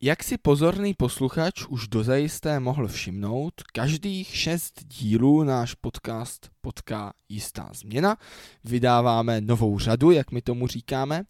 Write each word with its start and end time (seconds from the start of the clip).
Jak 0.00 0.24
si 0.24 0.38
pozorný 0.38 0.94
posluchač 0.94 1.66
už 1.68 1.88
dozajisté 1.88 2.60
mohl 2.60 2.88
všimnout, 2.88 3.52
každých 3.72 4.36
šest 4.36 4.84
dílů 4.84 5.44
náš 5.44 5.74
podcast 5.74 6.50
potká 6.60 7.12
jistá 7.28 7.70
změna. 7.74 8.16
Vydáváme 8.64 9.40
novou 9.40 9.78
řadu, 9.78 10.10
jak 10.10 10.32
my 10.32 10.42
tomu 10.42 10.66
říkáme. 10.66 11.22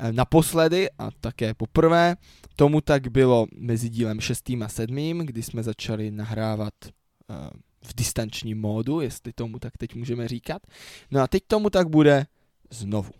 E, 0.00 0.12
naposledy 0.12 0.90
a 0.98 1.10
také 1.20 1.54
poprvé 1.54 2.16
tomu 2.56 2.80
tak 2.80 3.08
bylo 3.08 3.46
mezi 3.58 3.88
dílem 3.88 4.20
šestým 4.20 4.62
a 4.62 4.68
sedmým, 4.68 5.18
kdy 5.18 5.42
jsme 5.42 5.62
začali 5.62 6.10
nahrávat 6.10 6.74
e, 6.84 6.90
v 7.84 7.94
distančním 7.94 8.60
módu, 8.60 9.00
jestli 9.00 9.32
tomu 9.32 9.58
tak 9.58 9.78
teď 9.78 9.94
můžeme 9.94 10.28
říkat. 10.28 10.62
No 11.10 11.20
a 11.20 11.26
teď 11.26 11.42
tomu 11.46 11.70
tak 11.70 11.88
bude 11.88 12.26
znovu 12.70 13.19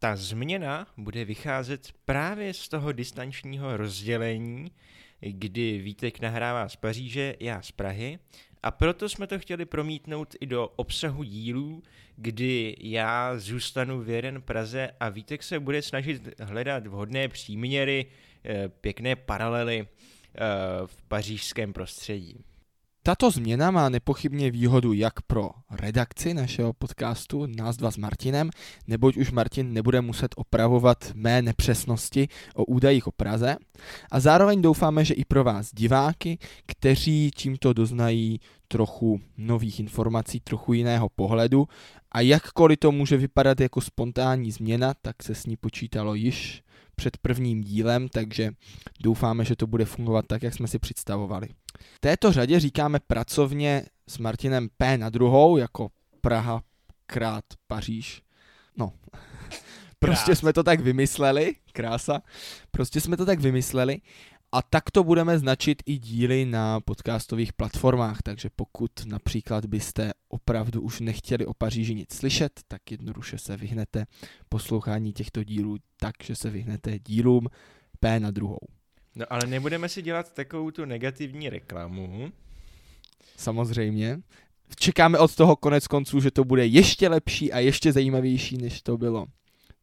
ta 0.00 0.16
změna 0.16 0.86
bude 0.96 1.24
vycházet 1.24 1.92
právě 2.04 2.54
z 2.54 2.68
toho 2.68 2.92
distančního 2.92 3.76
rozdělení, 3.76 4.72
kdy 5.20 5.78
Vítek 5.78 6.20
nahrává 6.20 6.68
z 6.68 6.76
Paříže, 6.76 7.36
já 7.40 7.62
z 7.62 7.70
Prahy. 7.70 8.18
A 8.62 8.70
proto 8.70 9.08
jsme 9.08 9.26
to 9.26 9.38
chtěli 9.38 9.64
promítnout 9.64 10.34
i 10.40 10.46
do 10.46 10.68
obsahu 10.68 11.22
dílů, 11.22 11.82
kdy 12.16 12.76
já 12.80 13.38
zůstanu 13.38 14.00
věren 14.00 14.42
Praze 14.42 14.90
a 15.00 15.08
Vítek 15.08 15.42
se 15.42 15.60
bude 15.60 15.82
snažit 15.82 16.40
hledat 16.40 16.86
vhodné 16.86 17.28
příměry, 17.28 18.06
eh, 18.44 18.68
pěkné 18.68 19.16
paralely 19.16 19.80
eh, 19.80 20.38
v 20.86 21.02
pařížském 21.02 21.72
prostředí. 21.72 22.44
Tato 23.02 23.30
změna 23.30 23.70
má 23.70 23.88
nepochybně 23.88 24.50
výhodu 24.50 24.92
jak 24.92 25.22
pro 25.22 25.50
redakci 25.70 26.34
našeho 26.34 26.72
podcastu, 26.72 27.46
nás 27.46 27.76
dva 27.76 27.90
s 27.90 27.96
Martinem, 27.96 28.50
neboť 28.86 29.16
už 29.16 29.30
Martin 29.30 29.72
nebude 29.72 30.00
muset 30.00 30.34
opravovat 30.36 31.12
mé 31.14 31.42
nepřesnosti 31.42 32.28
o 32.54 32.64
údajích 32.64 33.06
o 33.06 33.12
Praze. 33.12 33.56
A 34.10 34.20
zároveň 34.20 34.62
doufáme, 34.62 35.04
že 35.04 35.14
i 35.14 35.24
pro 35.24 35.44
vás 35.44 35.74
diváky, 35.74 36.38
kteří 36.66 37.30
tímto 37.36 37.72
doznají 37.72 38.40
trochu 38.68 39.20
nových 39.36 39.80
informací, 39.80 40.40
trochu 40.40 40.72
jiného 40.72 41.08
pohledu 41.08 41.68
a 42.12 42.20
jakkoliv 42.20 42.78
to 42.78 42.92
může 42.92 43.16
vypadat 43.16 43.60
jako 43.60 43.80
spontánní 43.80 44.50
změna, 44.50 44.94
tak 45.02 45.22
se 45.22 45.34
s 45.34 45.46
ní 45.46 45.56
počítalo 45.56 46.14
již 46.14 46.62
před 47.00 47.16
prvním 47.16 47.60
dílem, 47.60 48.08
takže 48.08 48.50
doufáme, 49.02 49.44
že 49.44 49.56
to 49.56 49.66
bude 49.66 49.84
fungovat 49.84 50.26
tak, 50.26 50.42
jak 50.42 50.54
jsme 50.54 50.68
si 50.68 50.78
představovali. 50.78 51.48
Této 52.00 52.32
řadě 52.32 52.60
říkáme 52.60 52.98
pracovně 53.06 53.84
s 54.08 54.18
Martinem 54.18 54.68
P 54.76 54.98
na 54.98 55.10
druhou, 55.10 55.56
jako 55.56 55.90
Praha 56.20 56.62
krát 57.06 57.44
Paříž. 57.66 58.22
No, 58.76 58.92
prostě 59.98 60.36
jsme 60.36 60.52
to 60.52 60.62
tak 60.62 60.80
vymysleli, 60.80 61.54
krása, 61.72 62.22
prostě 62.70 63.00
jsme 63.00 63.16
to 63.16 63.26
tak 63.26 63.40
vymysleli 63.40 64.00
a 64.52 64.62
tak 64.62 64.90
to 64.90 65.04
budeme 65.04 65.38
značit 65.38 65.82
i 65.86 65.98
díly 65.98 66.44
na 66.44 66.80
podcastových 66.80 67.52
platformách, 67.52 68.22
takže 68.22 68.48
pokud 68.56 68.90
například 69.06 69.66
byste 69.66 70.12
opravdu 70.30 70.80
už 70.80 71.00
nechtěli 71.00 71.46
o 71.46 71.54
Paříži 71.54 71.94
nic 71.94 72.14
slyšet, 72.14 72.60
tak 72.68 72.90
jednoduše 72.90 73.38
se 73.38 73.56
vyhnete 73.56 74.06
poslouchání 74.48 75.12
těchto 75.12 75.44
dílů 75.44 75.76
tak, 75.96 76.14
že 76.22 76.36
se 76.36 76.50
vyhnete 76.50 76.98
dílům 76.98 77.48
P 78.00 78.20
na 78.20 78.30
druhou. 78.30 78.66
No 79.14 79.26
ale 79.30 79.46
nebudeme 79.46 79.88
si 79.88 80.02
dělat 80.02 80.34
takovou 80.34 80.70
tu 80.70 80.84
negativní 80.84 81.48
reklamu. 81.48 82.32
Samozřejmě. 83.36 84.20
Čekáme 84.76 85.18
od 85.18 85.34
toho 85.34 85.56
konec 85.56 85.86
konců, 85.86 86.20
že 86.20 86.30
to 86.30 86.44
bude 86.44 86.66
ještě 86.66 87.08
lepší 87.08 87.52
a 87.52 87.58
ještě 87.58 87.92
zajímavější, 87.92 88.56
než 88.56 88.82
to 88.82 88.98
bylo 88.98 89.26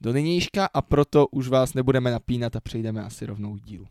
do 0.01 0.13
nynějška 0.13 0.65
a 0.73 0.81
proto 0.81 1.27
už 1.27 1.47
vás 1.47 1.73
nebudeme 1.73 2.11
napínat 2.11 2.55
a 2.55 2.59
přejdeme 2.59 3.03
asi 3.03 3.25
rovnou 3.25 3.55
k 3.55 3.61
dílu. 3.61 3.87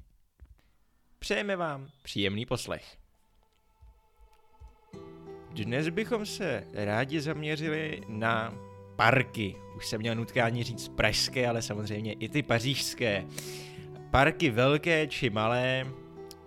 Přejeme 1.18 1.56
vám 1.56 1.88
příjemný 2.02 2.46
poslech. 2.46 2.96
Dnes 5.64 5.88
bychom 5.88 6.26
se 6.26 6.64
rádi 6.74 7.20
zaměřili 7.20 8.02
na 8.08 8.54
parky. 8.96 9.56
Už 9.76 9.86
jsem 9.86 10.00
měl 10.00 10.14
nutkání 10.14 10.62
říct 10.62 10.88
pražské, 10.88 11.48
ale 11.48 11.62
samozřejmě 11.62 12.12
i 12.12 12.28
ty 12.28 12.42
pařížské. 12.42 13.26
Parky 14.10 14.50
velké 14.50 15.06
či 15.06 15.30
malé, 15.30 15.86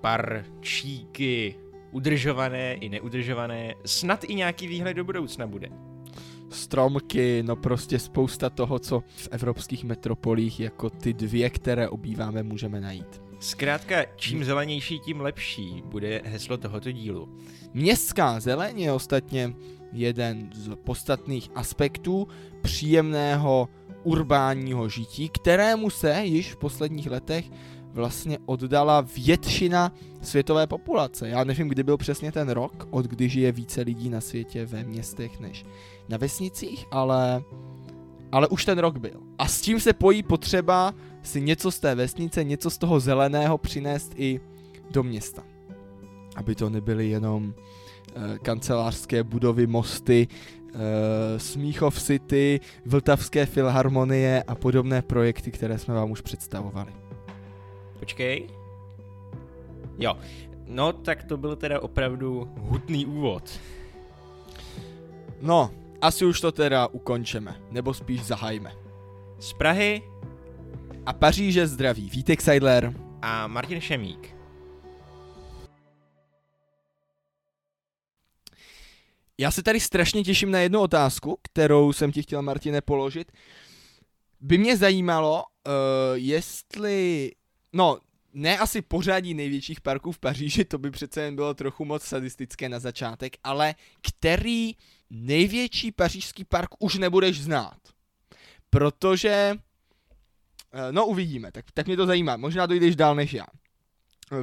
parčíky, 0.02 1.56
udržované 1.92 2.74
i 2.74 2.90
neudržované, 2.90 3.76
snad 3.86 4.24
i 4.24 4.36
nějaký 4.36 4.68
výhled 4.68 4.94
do 4.94 5.04
budoucna 5.04 5.48
bude. 5.48 5.70
Stromky, 6.50 7.44
no 7.44 7.56
prostě 7.56 8.00
spousta 8.00 8.50
toho, 8.50 8.80
co 8.80 9.04
v 9.08 9.28
evropských 9.32 9.84
metropolích 9.84 10.60
jako 10.60 10.90
ty 10.90 11.14
dvě, 11.14 11.50
které 11.50 11.90
obýváme, 11.90 12.44
můžeme 12.44 12.82
najít. 12.82 13.29
Zkrátka, 13.40 13.96
čím 14.16 14.44
zelenější, 14.44 15.00
tím 15.00 15.22
lepší, 15.22 15.84
bude 15.86 16.22
heslo 16.26 16.58
tohoto 16.58 16.92
dílu. 16.92 17.30
Městská 17.74 18.40
zeleň 18.40 18.80
je 18.80 18.92
ostatně 18.92 19.54
jeden 19.94 20.50
z 20.54 20.76
podstatných 20.84 21.50
aspektů 21.56 22.28
příjemného 22.62 23.70
urbánního 24.04 24.90
žití, 24.90 25.30
kterému 25.30 25.90
se 25.90 26.22
již 26.24 26.54
v 26.54 26.58
posledních 26.58 27.12
letech 27.12 27.46
vlastně 27.94 28.38
oddala 28.46 29.02
většina 29.02 29.94
světové 30.22 30.68
populace. 30.68 31.30
Já 31.30 31.44
nevím, 31.44 31.68
kdy 31.68 31.84
byl 31.84 31.98
přesně 31.98 32.32
ten 32.32 32.50
rok, 32.50 32.88
od 32.92 33.06
kdy 33.06 33.30
žije 33.30 33.52
více 33.52 33.82
lidí 33.82 34.10
na 34.10 34.22
světě 34.22 34.66
ve 34.66 34.84
městech 34.84 35.40
než 35.40 35.66
na 36.10 36.18
vesnicích, 36.18 36.86
ale, 36.92 37.44
ale 38.32 38.48
už 38.48 38.66
ten 38.66 38.80
rok 38.80 38.98
byl. 38.98 39.22
A 39.38 39.48
s 39.48 39.62
tím 39.62 39.80
se 39.80 39.94
pojí 39.94 40.24
potřeba 40.24 40.94
si 41.24 41.42
něco 41.42 41.72
z 41.72 41.80
té 41.80 41.96
vesnice, 41.96 42.44
něco 42.44 42.70
z 42.70 42.78
toho 42.78 43.00
zeleného 43.00 43.58
přinést 43.58 44.14
i 44.16 44.40
do 44.92 45.04
města. 45.04 45.44
Aby 46.36 46.56
to 46.56 46.70
nebyly 46.70 47.10
jenom 47.10 47.54
e, 47.54 48.40
kancelářské 48.40 49.24
budovy, 49.24 49.68
mosty, 49.68 50.28
e, 50.74 51.40
Smíchov 51.40 52.02
City, 52.02 52.60
Vltavské 52.86 53.46
filharmonie 53.46 54.44
a 54.44 54.56
podobné 54.56 55.02
projekty, 55.02 55.52
které 55.52 55.78
jsme 55.78 55.94
vám 55.94 56.12
už 56.12 56.22
představovali. 56.22 56.92
Počkej. 58.00 58.50
Jo, 60.00 60.18
no 60.68 60.94
tak 60.94 61.24
to 61.24 61.38
byl 61.38 61.56
teda 61.56 61.80
opravdu 61.80 62.50
hutný 62.58 63.06
úvod. 63.06 63.60
No, 65.42 65.72
asi 66.02 66.26
už 66.26 66.42
to 66.42 66.52
teda 66.52 66.88
ukončeme, 66.88 67.62
nebo 67.72 67.94
spíš 67.94 68.24
zahajme. 68.24 68.72
Z 69.40 69.54
Prahy 69.54 70.04
a 71.06 71.14
Paříže 71.14 71.68
zdraví 71.68 72.10
Vítek 72.10 72.42
Seidler 72.42 72.94
a 73.22 73.48
Martin 73.48 73.82
Šemík. 73.82 74.36
Já 79.38 79.52
se 79.52 79.64
tady 79.64 79.80
strašně 79.80 80.24
těším 80.24 80.52
na 80.52 80.60
jednu 80.60 80.80
otázku, 80.80 81.40
kterou 81.42 81.94
jsem 81.94 82.12
ti 82.12 82.24
chtěl, 82.24 82.42
Martine, 82.42 82.82
položit. 82.82 83.32
By 84.42 84.58
mě 84.58 84.78
zajímalo, 84.78 85.44
uh, 85.44 85.74
jestli, 86.14 87.32
no, 87.74 88.00
ne 88.34 88.58
asi 88.58 88.82
pořadí 88.82 89.34
největších 89.34 89.82
parků 89.82 90.12
v 90.12 90.20
Paříži, 90.20 90.66
to 90.66 90.78
by 90.78 90.92
přece 90.92 91.22
jen 91.22 91.36
bylo 91.36 91.54
trochu 91.54 91.86
moc 91.86 92.04
sadistické 92.04 92.70
na 92.70 92.80
začátek, 92.80 93.38
ale 93.44 93.76
který 94.02 94.76
největší 95.10 95.92
pařížský 95.92 96.44
park 96.44 96.70
už 96.80 96.96
nebudeš 96.96 97.42
znát? 97.42 97.80
Protože 98.70 99.56
Eh, 100.74 100.92
no 100.92 101.06
uvidíme, 101.06 101.52
tak, 101.52 101.72
tak 101.72 101.88
mě 101.88 101.98
to 101.98 102.06
zajímá. 102.06 102.38
Možná 102.38 102.66
dojdeš 102.66 102.96
dál 102.96 103.16
než 103.16 103.34
já. 103.34 103.46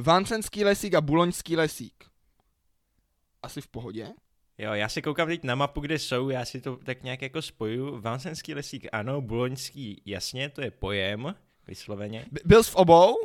Vancenský 0.01 0.63
lesík 0.63 0.93
a 0.93 1.01
Buloňský 1.01 1.55
lesík. 1.55 2.05
Asi 3.43 3.61
v 3.61 3.67
pohodě? 3.67 4.07
Jo, 4.57 4.73
já 4.73 4.89
se 4.89 5.01
koukám 5.01 5.27
teď 5.27 5.43
na 5.43 5.55
mapu, 5.55 5.79
kde 5.79 5.99
jsou, 5.99 6.29
já 6.29 6.45
si 6.45 6.61
to 6.61 6.75
tak 6.75 7.03
nějak 7.03 7.21
jako 7.21 7.41
spoju. 7.41 8.01
Vancenský 8.01 8.53
lesík, 8.53 8.87
ano, 8.91 9.21
Buloňský, 9.21 10.01
jasně, 10.05 10.49
to 10.49 10.61
je 10.61 10.71
pojem, 10.71 11.35
vysloveně. 11.67 12.25
B- 12.31 12.39
byl 12.45 12.63
jsi 12.63 12.71
v 12.71 12.75
obou? 12.75 13.15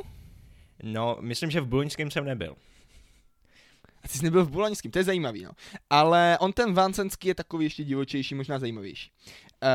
No, 0.83 1.17
myslím, 1.21 1.51
že 1.51 1.61
v 1.61 1.67
Buloňském 1.67 2.11
jsem 2.11 2.25
nebyl. 2.25 2.55
A 4.03 4.07
ty 4.07 4.17
jsi 4.17 4.23
nebyl 4.23 4.45
v 4.45 4.49
Buloňském, 4.49 4.91
to 4.91 4.99
je 4.99 5.03
zajímavý, 5.03 5.43
no. 5.43 5.51
Ale 5.89 6.37
on 6.39 6.53
ten 6.53 6.73
Vancenský 6.73 7.27
je 7.27 7.35
takový 7.35 7.65
ještě 7.65 7.83
divočejší, 7.83 8.35
možná 8.35 8.59
zajímavější. 8.59 9.11
Uh, 9.63 9.69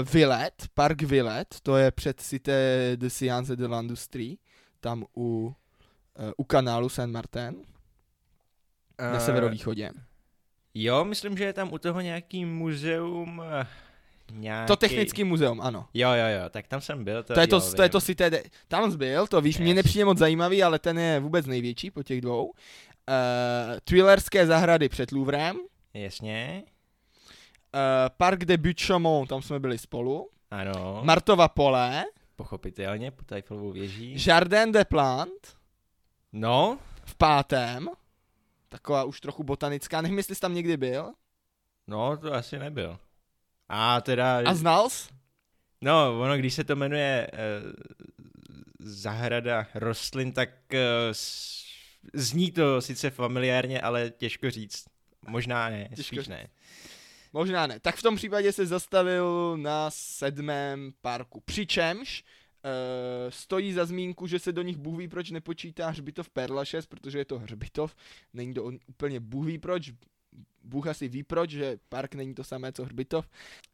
uh, 0.00 0.08
Villet, 0.12 0.54
park 0.74 1.02
Villet, 1.02 1.56
to 1.62 1.76
je 1.76 1.90
před 1.90 2.20
Cité 2.20 2.92
de 2.96 3.10
Sciences 3.10 3.58
de 3.58 3.66
l'Industrie, 3.66 4.36
tam 4.80 5.04
u, 5.16 5.54
uh, 6.18 6.32
u 6.36 6.44
kanálu 6.44 6.88
Saint-Martin, 6.88 7.54
uh, 7.54 9.12
na 9.12 9.20
severovýchodě. 9.20 9.90
Jo, 10.74 11.04
myslím, 11.04 11.36
že 11.36 11.44
je 11.44 11.52
tam 11.52 11.72
u 11.72 11.78
toho 11.78 12.00
nějaký 12.00 12.44
muzeum... 12.44 13.42
Nějaký... 14.32 14.66
To 14.66 14.76
technický 14.76 15.24
muzeum, 15.24 15.60
ano. 15.60 15.88
Jo, 15.94 16.10
jo, 16.10 16.26
jo, 16.42 16.48
tak 16.50 16.68
tam 16.68 16.80
jsem 16.80 17.04
byl. 17.04 17.22
To, 17.22 17.34
to 17.34 17.40
je 17.40 17.46
to, 17.46 17.56
jo, 17.56 17.72
to, 17.76 17.82
je 17.82 17.88
to 17.88 18.00
Cité 18.00 18.30
de... 18.30 18.42
Tam 18.68 18.90
jsi 18.90 18.96
byl, 18.96 19.26
to 19.26 19.40
víš, 19.40 19.54
yes. 19.54 19.62
mě 19.62 19.74
nepřijde 19.74 20.04
moc 20.04 20.18
zajímavý, 20.18 20.62
ale 20.62 20.78
ten 20.78 20.98
je 20.98 21.20
vůbec 21.20 21.46
největší 21.46 21.90
po 21.90 22.02
těch 22.02 22.20
dvou. 22.20 22.52
Uh, 23.08 23.78
Twillerské 23.84 24.46
zahrady 24.46 24.88
před 24.88 25.12
Louvrem. 25.12 25.56
Jasně. 25.94 26.62
Uh, 27.74 27.80
Park 28.16 28.44
de 28.44 28.56
Buchemont, 28.56 29.28
tam 29.28 29.42
jsme 29.42 29.60
byli 29.60 29.78
spolu. 29.78 30.30
Ano. 30.50 31.00
Martova 31.04 31.48
pole. 31.48 32.04
pochopitelně, 32.36 33.10
pod 33.10 33.32
Eiffelovou 33.32 33.72
věží. 33.72 34.16
Jardin 34.26 34.72
de 34.72 34.84
Plantes 34.84 35.54
No, 36.32 36.78
v 37.04 37.14
pátém, 37.14 37.88
taková 38.68 39.04
už 39.04 39.20
trochu 39.20 39.42
botanická, 39.44 40.00
nevím, 40.00 40.18
jestli 40.18 40.34
jsi 40.34 40.40
tam 40.40 40.54
někdy 40.54 40.76
byl. 40.76 41.12
no, 41.86 42.16
to 42.16 42.34
asi 42.34 42.58
nebyl. 42.58 42.98
A 43.68 44.00
teda... 44.00 44.38
A 44.46 44.54
znal 44.54 44.90
jsi? 44.90 45.08
No, 45.80 46.20
ono, 46.20 46.36
když 46.36 46.54
se 46.54 46.64
to 46.64 46.76
jmenuje 46.76 47.30
uh, 47.32 47.72
zahrada 48.78 49.66
rostlin, 49.74 50.32
tak 50.32 50.48
uh, 50.72 50.78
s, 51.12 51.64
zní 52.14 52.50
to 52.50 52.80
sice 52.82 53.10
familiárně, 53.10 53.80
ale 53.80 54.10
těžko 54.10 54.50
říct. 54.50 54.84
Možná 55.28 55.68
ne, 55.68 55.88
Těžko 55.96 56.16
spíš 56.16 56.28
ne. 56.28 56.48
Možná 57.32 57.66
ne. 57.66 57.80
Tak 57.80 57.96
v 57.96 58.02
tom 58.02 58.16
případě 58.16 58.52
se 58.52 58.66
zastavil 58.66 59.56
na 59.56 59.90
sedmém 59.90 60.92
parku. 61.00 61.40
Přičemž 61.40 62.24
Uh, 62.64 63.30
stojí 63.30 63.72
za 63.72 63.84
zmínku, 63.84 64.26
že 64.26 64.38
se 64.38 64.52
do 64.52 64.62
nich 64.62 64.76
Bůh 64.76 64.98
ví 64.98 65.08
proč 65.08 65.30
nepočítá 65.30 65.90
hřbitov 65.90 66.30
Perlašes, 66.30 66.86
protože 66.86 67.18
je 67.18 67.24
to 67.24 67.38
hřbitov, 67.38 67.96
není 68.32 68.54
to 68.54 68.64
on- 68.64 68.78
úplně 68.86 69.20
Bůh 69.20 69.46
ví 69.46 69.58
proč, 69.58 69.92
Bůh 70.64 70.86
asi 70.86 71.08
ví 71.08 71.22
proč, 71.22 71.50
že 71.50 71.78
park 71.88 72.14
není 72.14 72.34
to 72.34 72.44
samé 72.44 72.72
co 72.72 72.84
hřbitov, 72.84 73.28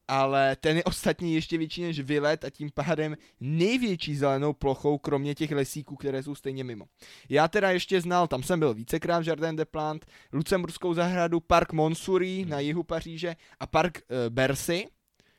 ale 0.09 0.57
ten 0.57 0.77
je 0.77 0.85
ostatní 0.85 1.35
ještě 1.35 1.59
větší 1.59 1.83
než 1.83 2.01
vylet 2.01 2.45
a 2.45 2.51
tím 2.51 2.71
pádem 2.75 3.17
největší 3.41 4.17
zelenou 4.17 4.53
plochou, 4.53 4.99
kromě 4.99 5.35
těch 5.35 5.51
lesíků, 5.51 5.97
které 5.97 6.23
jsou 6.23 6.35
stejně 6.35 6.65
mimo. 6.65 6.85
Já 7.29 7.49
teda 7.49 7.71
ještě 7.71 8.01
znal, 8.01 8.29
tam 8.29 8.43
jsem 8.43 8.59
byl 8.59 8.75
vícekrát 8.75 9.23
v 9.23 9.29
Jardin 9.29 9.57
de 9.57 9.65
Plantes, 9.65 10.09
Lucemburskou 10.33 10.95
zahradu, 10.95 11.41
park 11.41 11.73
Monsury 11.73 12.45
na 12.45 12.61
jihu 12.61 12.83
Paříže 12.83 13.37
a 13.61 13.67
park 13.67 13.99
uh, 13.99 14.35
Bercy, 14.35 14.87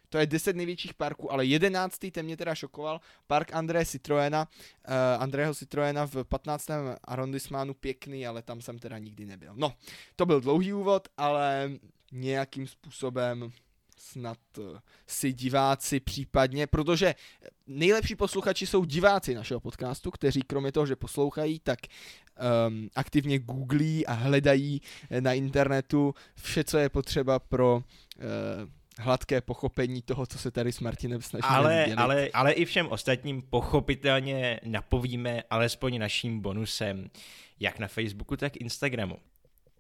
to 0.09 0.17
je 0.17 0.27
10 0.27 0.56
největších 0.56 0.94
parků, 0.94 1.31
ale 1.31 1.45
11. 1.45 2.00
ten 2.11 2.25
mě 2.25 2.38
teda 2.38 2.56
šokoval, 2.56 3.01
park 3.27 3.53
André 3.53 3.85
Citroena, 3.85 4.47
uh, 4.88 5.23
Andrého 5.23 5.53
Citroena 5.53 6.06
v 6.07 6.23
15. 6.23 6.67
arrondissementu 7.03 7.73
pěkný, 7.73 8.27
ale 8.27 8.41
tam 8.41 8.61
jsem 8.61 8.79
teda 8.79 8.97
nikdy 8.97 9.25
nebyl. 9.25 9.53
No, 9.56 9.73
to 10.15 10.25
byl 10.25 10.41
dlouhý 10.41 10.73
úvod, 10.73 11.07
ale 11.17 11.71
nějakým 12.11 12.67
způsobem 12.67 13.51
snad 14.00 14.38
eh, 14.57 14.79
si 15.07 15.33
diváci 15.33 16.00
případně, 16.00 16.67
protože 16.67 17.15
nejlepší 17.67 18.15
posluchači 18.15 18.67
jsou 18.67 18.85
diváci 18.85 19.35
našeho 19.35 19.59
podcastu, 19.59 20.11
kteří 20.11 20.41
kromě 20.41 20.71
toho, 20.71 20.85
že 20.85 20.95
poslouchají, 20.95 21.59
tak 21.59 21.79
um, 22.67 22.89
aktivně 22.95 23.39
googlí 23.39 24.06
a 24.06 24.13
hledají 24.13 24.81
eh, 25.09 25.21
na 25.21 25.33
internetu 25.33 26.13
vše, 26.35 26.63
co 26.63 26.77
je 26.77 26.89
potřeba 26.89 27.39
pro 27.39 27.75
uh, 27.75 28.78
hladké 28.99 29.41
pochopení 29.41 30.01
toho, 30.01 30.25
co 30.25 30.37
se 30.37 30.51
tady 30.51 30.71
s 30.71 30.79
Martinem 30.79 31.21
snažíme 31.21 31.47
Ale, 31.49 31.85
ale, 31.97 32.29
ale 32.33 32.51
i 32.51 32.65
všem 32.65 32.87
ostatním 32.87 33.41
pochopitelně 33.41 34.59
napovíme 34.63 35.43
alespoň 35.49 35.99
naším 35.99 36.39
bonusem, 36.39 37.09
jak 37.59 37.79
na 37.79 37.87
Facebooku, 37.87 38.37
tak 38.37 38.57
Instagramu. 38.57 39.17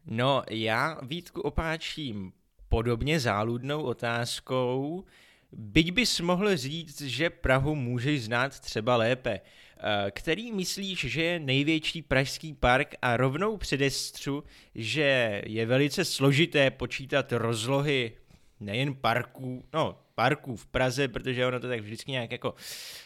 No, 0.05 0.43
já 0.49 0.97
Vítku 1.01 1.41
opáčím 1.41 2.33
podobně 2.69 3.19
záludnou 3.19 3.81
otázkou, 3.81 5.03
byť 5.51 5.91
bys 5.91 6.19
mohl 6.19 6.57
říct, 6.57 7.01
že 7.01 7.29
Prahu 7.29 7.75
můžeš 7.75 8.23
znát 8.23 8.59
třeba 8.59 8.95
lépe. 8.95 9.41
Eh, 9.79 10.11
Který 10.11 10.51
myslíš, 10.51 10.99
že 10.99 11.23
je 11.23 11.39
největší 11.39 12.01
pražský 12.01 12.53
park 12.53 12.95
a 13.01 13.17
rovnou 13.17 13.57
předestřu, 13.57 14.43
že 14.75 15.41
je 15.45 15.65
velice 15.65 16.05
složité 16.05 16.71
počítat 16.71 17.31
rozlohy 17.31 18.11
nejen 18.59 18.95
parků, 18.95 19.65
no 19.73 19.99
parků 20.15 20.55
v 20.55 20.67
Praze, 20.67 21.07
protože 21.07 21.45
ono 21.45 21.59
to 21.59 21.67
tak 21.67 21.79
vždycky 21.79 22.11
nějak 22.11 22.31
jako 22.31 22.55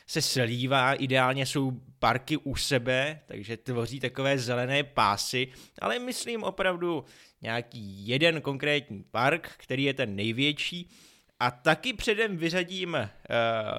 se 0.07 0.21
slívá, 0.21 0.93
ideálně 0.93 1.45
jsou 1.45 1.71
parky 1.99 2.37
u 2.37 2.55
sebe, 2.55 3.19
takže 3.25 3.57
tvoří 3.57 3.99
takové 3.99 4.39
zelené 4.39 4.83
pásy, 4.83 5.47
ale 5.81 5.99
myslím 5.99 6.43
opravdu 6.43 7.05
nějaký 7.41 8.07
jeden 8.07 8.41
konkrétní 8.41 9.03
park, 9.11 9.51
který 9.57 9.83
je 9.83 9.93
ten 9.93 10.15
největší. 10.15 10.89
A 11.39 11.51
taky 11.51 11.93
předem 11.93 12.37
vyřadím 12.37 12.93
uh, 12.93 13.07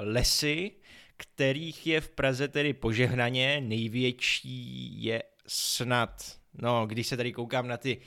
lesy, 0.00 0.72
kterých 1.16 1.86
je 1.86 2.00
v 2.00 2.08
Praze 2.08 2.48
tedy 2.48 2.72
požehnaně, 2.72 3.60
největší 3.60 5.02
je 5.04 5.22
snad, 5.46 6.38
no 6.54 6.86
když 6.86 7.06
se 7.06 7.16
tady 7.16 7.32
koukám 7.32 7.68
na 7.68 7.76
ty, 7.76 8.00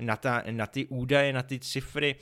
na, 0.00 0.16
ta, 0.16 0.42
na 0.50 0.66
ty 0.66 0.86
údaje, 0.86 1.32
na 1.32 1.42
ty 1.42 1.58
cifry, 1.58 2.16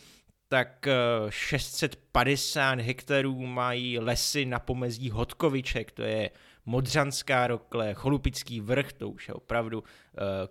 tak 0.50 0.86
eh, 0.86 0.92
650 1.28 2.80
hektarů 2.80 3.46
mají 3.46 3.98
lesy 3.98 4.44
na 4.44 4.58
pomezí 4.58 5.10
Hodkoviček, 5.10 5.90
to 5.90 6.02
je 6.02 6.30
Modřanská 6.66 7.46
rokle, 7.46 7.94
Cholupický 7.94 8.60
vrch, 8.60 8.92
to 8.92 9.08
už 9.08 9.28
je 9.28 9.34
opravdu 9.34 9.80
uh, 9.80 9.86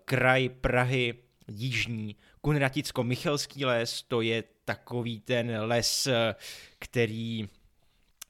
kraj 0.06 0.50
Prahy, 0.50 1.14
jižní, 1.48 2.16
Kunraticko-Michelský 2.42 3.66
les, 3.66 4.04
to 4.04 4.22
je 4.22 4.44
takový 4.66 5.20
ten 5.20 5.62
les, 5.62 6.08
eh, 6.08 6.36
který, 6.80 7.48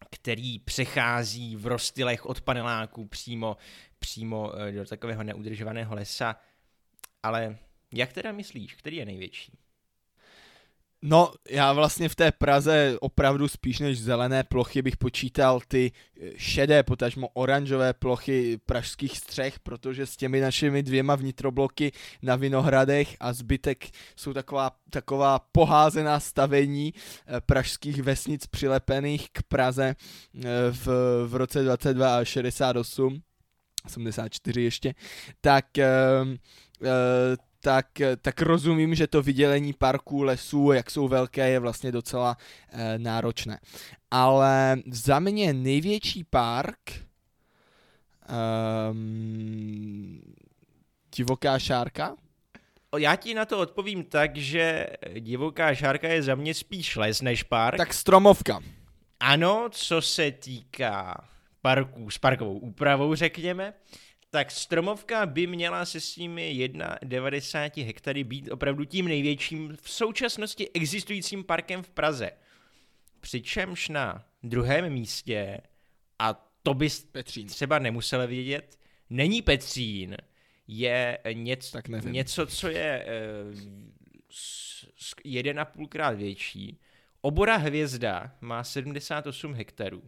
který 0.10 0.60
přechází 0.60 1.56
v 1.56 1.68
rozstylech 1.68 2.26
od 2.26 2.42
paneláků 2.42 3.06
přímo, 3.06 3.58
přímo 4.00 4.52
eh, 4.56 4.72
do 4.72 4.86
takového 4.86 5.24
neudržovaného 5.24 5.96
lesa. 5.96 6.36
Ale 7.24 7.58
jak 7.94 8.14
teda 8.14 8.32
myslíš, 8.32 8.76
který 8.76 8.98
je 8.98 9.06
největší? 9.06 9.58
No, 11.02 11.32
já 11.50 11.74
vlastně 11.74 12.10
v 12.10 12.16
té 12.16 12.32
Praze 12.32 12.98
opravdu 13.00 13.48
spíš 13.48 13.80
než 13.80 14.00
zelené 14.00 14.44
plochy 14.44 14.82
bych 14.82 14.98
počítal 14.98 15.62
ty 15.68 15.92
eh, 15.92 16.30
šedé, 16.38 16.84
potažmo 16.84 17.30
oranžové 17.34 17.94
plochy 17.94 18.60
pražských 18.66 19.18
střech, 19.18 19.60
protože 19.60 20.06
s 20.06 20.18
těmi 20.18 20.42
našimi 20.42 20.84
dvěma 20.84 21.16
vnitrobloky 21.16 21.92
na 22.22 22.36
Vinohradech 22.36 23.16
a 23.20 23.34
zbytek 23.34 23.86
jsou 24.16 24.34
taková, 24.34 24.72
taková 24.90 25.40
poházená 25.52 26.20
stavení 26.20 26.94
eh, 26.94 27.42
pražských 27.42 28.02
vesnic 28.02 28.48
přilepených 28.48 29.30
k 29.32 29.44
Praze 29.44 29.96
eh, 29.96 30.48
v, 30.72 30.88
v 31.28 31.36
roce 31.36 31.64
22 31.64 32.18
a 32.18 32.24
68, 32.26 33.22
84 33.86 34.62
ještě, 34.62 34.94
tak 35.42 35.78
eh, 35.78 35.88
eh, 36.84 37.49
tak, 37.62 37.88
tak 38.22 38.42
rozumím, 38.42 38.96
že 38.96 39.08
to 39.08 39.22
vydělení 39.22 39.74
parků, 39.74 40.24
lesů, 40.24 40.72
jak 40.72 40.92
jsou 40.92 41.08
velké, 41.08 41.50
je 41.50 41.60
vlastně 41.60 41.92
docela 41.92 42.38
e, 42.70 43.00
náročné. 43.00 43.60
Ale 44.12 44.78
za 44.92 45.20
mě 45.20 45.54
největší 45.54 46.24
park 46.24 46.78
um, 48.92 50.22
Divoká 51.16 51.60
šárka. 51.60 52.16
Já 52.98 53.16
ti 53.16 53.34
na 53.34 53.46
to 53.46 53.60
odpovím 53.60 54.04
tak, 54.04 54.38
že 54.38 54.88
divoká 55.20 55.76
šárka 55.76 56.08
je 56.08 56.24
za 56.24 56.36
mě 56.36 56.54
spíš 56.54 56.96
les 56.96 57.22
než 57.22 57.44
park. 57.44 57.78
Tak 57.78 57.94
stromovka. 57.94 58.60
Ano, 59.20 59.68
co 59.72 60.02
se 60.02 60.32
týká 60.32 61.28
parků 61.62 62.10
s 62.10 62.18
parkovou 62.18 62.60
úpravou, 62.60 63.16
řekněme, 63.16 63.74
tak 64.32 64.52
Stromovka 64.52 65.26
by 65.26 65.48
měla 65.48 65.86
se 65.86 66.00
svými 66.02 66.70
91 67.04 67.86
hektary 67.88 68.24
být 68.24 68.52
opravdu 68.52 68.86
tím 68.86 69.06
největším 69.08 69.78
v 69.82 69.90
současnosti 69.90 70.70
existujícím 70.74 71.44
parkem 71.44 71.84
v 71.84 71.90
Praze. 71.90 72.32
Přičemž 73.20 73.90
na 73.90 74.26
druhém 74.44 74.90
místě, 74.94 75.58
a 76.20 76.50
to 76.64 76.74
bys 76.74 77.06
Petřín. 77.06 77.48
třeba 77.48 77.80
nemusel 77.80 78.28
vědět, 78.28 78.80
není 79.10 79.42
Petřín, 79.42 80.18
je 80.68 81.18
něco, 81.34 81.72
Tak 81.72 81.88
nevím. 81.88 82.14
něco 82.14 82.46
co 82.48 82.68
je 82.68 83.06
eh, 83.08 83.10
jeden 85.24 85.60
a 85.60 85.66
půlkrát 85.66 86.10
větší. 86.18 86.80
Obora 87.22 87.58
hvězda 87.58 88.36
má 88.42 88.64
78 88.64 89.54
hektarů. 89.54 90.04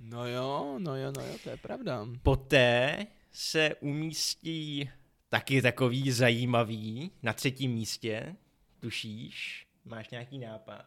No 0.00 0.28
jo, 0.28 0.76
no 0.78 0.96
jo, 0.96 1.12
no 1.16 1.22
jo, 1.26 1.34
to 1.44 1.50
je 1.50 1.56
pravda. 1.56 2.06
Poté 2.22 3.06
se 3.32 3.74
umístí 3.80 4.90
taky 5.28 5.62
takový 5.62 6.10
zajímavý 6.10 7.10
na 7.22 7.32
třetím 7.32 7.72
místě. 7.72 8.36
Tušíš? 8.80 9.66
Máš 9.84 10.10
nějaký 10.10 10.38
nápad? 10.38 10.84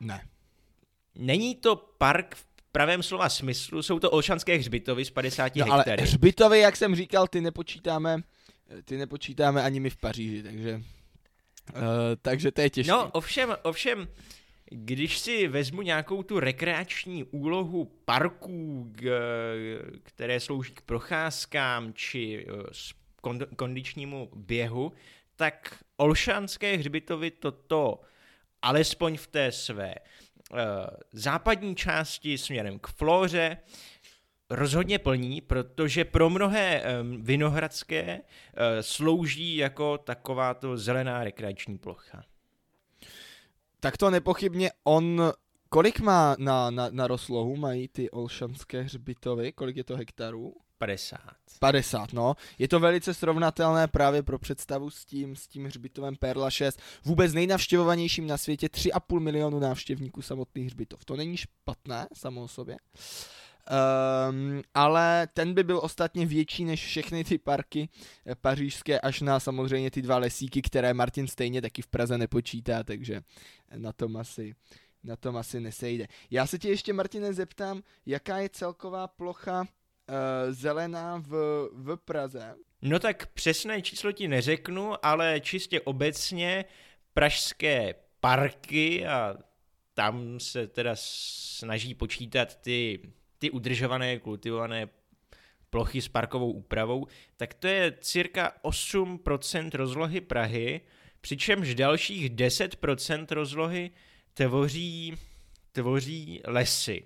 Ne. 0.00 0.28
Není 1.14 1.54
to 1.54 1.76
park 1.76 2.34
v 2.34 2.46
pravém 2.72 3.02
slova 3.02 3.28
smyslu, 3.28 3.82
jsou 3.82 3.98
to 3.98 4.10
Olšanské 4.10 4.56
hřbitovy 4.56 5.04
z 5.04 5.10
50 5.10 5.56
No, 5.56 5.64
ale 5.66 5.76
hektary. 5.76 6.02
hřbitovy, 6.02 6.58
jak 6.60 6.76
jsem 6.76 6.94
říkal, 6.96 7.26
ty 7.28 7.40
nepočítáme, 7.40 8.22
ty 8.84 8.96
nepočítáme 8.96 9.62
ani 9.62 9.80
my 9.80 9.90
v 9.90 9.96
Paříži, 9.96 10.42
takže, 10.42 10.74
uh, 10.76 11.82
takže 12.22 12.52
to 12.52 12.60
je 12.60 12.70
těžké. 12.70 12.92
No, 12.92 13.10
ovšem, 13.10 13.56
ovšem, 13.62 14.08
když 14.74 15.18
si 15.18 15.48
vezmu 15.48 15.82
nějakou 15.82 16.22
tu 16.22 16.40
rekreační 16.40 17.24
úlohu 17.24 17.84
parků, 18.04 18.92
které 20.02 20.40
slouží 20.40 20.72
k 20.72 20.80
procházkám 20.80 21.92
či 21.94 22.46
kond- 23.22 23.46
kondičnímu 23.56 24.30
běhu, 24.34 24.92
tak 25.36 25.84
Olšanské 25.96 26.76
hřbitovy 26.76 27.30
toto, 27.30 28.00
alespoň 28.62 29.16
v 29.16 29.26
té 29.26 29.52
své 29.52 29.94
eh, 29.94 30.56
západní 31.12 31.76
části 31.76 32.38
směrem 32.38 32.78
k 32.78 32.86
Flóře, 32.86 33.56
rozhodně 34.50 34.98
plní, 34.98 35.40
protože 35.40 36.04
pro 36.04 36.30
mnohé 36.30 36.82
vinohradské 37.18 38.02
eh, 38.02 38.82
slouží 38.82 39.56
jako 39.56 39.98
takováto 39.98 40.76
zelená 40.76 41.24
rekreační 41.24 41.78
plocha. 41.78 42.24
Tak 43.84 43.96
to 43.96 44.10
nepochybně 44.10 44.70
on, 44.84 45.32
kolik 45.68 46.00
má 46.00 46.36
na, 46.38 46.70
na, 46.70 46.88
na 46.90 47.06
rozlohu, 47.06 47.56
mají 47.56 47.88
ty 47.88 48.10
olšanské 48.10 48.82
hřbitovy, 48.82 49.52
kolik 49.52 49.76
je 49.76 49.84
to 49.84 49.96
hektarů? 49.96 50.54
50. 50.78 51.18
50, 51.60 52.12
no. 52.12 52.34
Je 52.58 52.68
to 52.68 52.80
velice 52.80 53.14
srovnatelné 53.14 53.88
právě 53.88 54.22
pro 54.22 54.38
představu 54.38 54.90
s 54.90 55.04
tím, 55.04 55.36
s 55.36 55.48
tím 55.48 55.64
hřbitovem 55.64 56.16
Perla 56.16 56.50
6. 56.50 56.80
Vůbec 57.04 57.32
nejnavštěvovanějším 57.32 58.26
na 58.26 58.38
světě 58.38 58.66
3,5 58.66 59.20
milionu 59.20 59.58
návštěvníků 59.58 60.22
samotných 60.22 60.66
hřbitov. 60.66 61.04
To 61.04 61.16
není 61.16 61.36
špatné 61.36 62.08
samo 62.14 62.42
o 62.42 62.48
sobě. 62.48 62.76
Um, 63.70 64.62
ale 64.74 65.28
ten 65.34 65.54
by 65.54 65.64
byl 65.64 65.80
ostatně 65.82 66.26
větší 66.26 66.64
než 66.64 66.86
všechny 66.86 67.24
ty 67.24 67.38
parky 67.38 67.88
eh, 68.26 68.34
pařížské, 68.34 69.00
až 69.00 69.20
na 69.20 69.40
samozřejmě 69.40 69.90
ty 69.90 70.02
dva 70.02 70.18
lesíky, 70.18 70.62
které 70.62 70.94
Martin 70.94 71.26
stejně 71.26 71.62
taky 71.62 71.82
v 71.82 71.86
Praze 71.86 72.18
nepočítá, 72.18 72.82
takže 72.82 73.20
na 73.76 73.92
tom 73.92 74.16
asi, 74.16 74.54
na 75.04 75.16
tom 75.16 75.36
asi 75.36 75.60
nesejde. 75.60 76.06
Já 76.30 76.46
se 76.46 76.58
tě 76.58 76.68
ještě, 76.68 76.92
Martine, 76.92 77.32
zeptám, 77.32 77.82
jaká 78.06 78.38
je 78.38 78.48
celková 78.48 79.08
plocha 79.08 79.60
uh, 79.60 79.66
zelená 80.50 81.18
v, 81.18 81.30
v 81.72 81.96
Praze? 81.96 82.54
No 82.82 82.98
tak 82.98 83.26
přesné 83.26 83.82
číslo 83.82 84.12
ti 84.12 84.28
neřeknu, 84.28 85.06
ale 85.06 85.40
čistě 85.40 85.80
obecně 85.80 86.64
pražské 87.14 87.94
parky 88.20 89.06
a 89.06 89.36
tam 89.94 90.40
se 90.40 90.66
teda 90.66 90.92
snaží 90.94 91.94
počítat 91.94 92.56
ty 92.56 93.00
ty 93.42 93.50
udržované, 93.50 94.18
kultivované 94.18 94.88
plochy 95.70 96.02
s 96.02 96.08
parkovou 96.08 96.52
úpravou, 96.52 97.06
tak 97.36 97.54
to 97.54 97.66
je 97.66 97.92
cirka 98.00 98.52
8% 98.64 99.70
rozlohy 99.74 100.20
Prahy, 100.20 100.80
přičemž 101.20 101.74
dalších 101.74 102.30
10% 102.30 103.26
rozlohy 103.30 103.90
tvoří, 104.34 105.14
tvoří 105.72 106.40
lesy. 106.46 107.02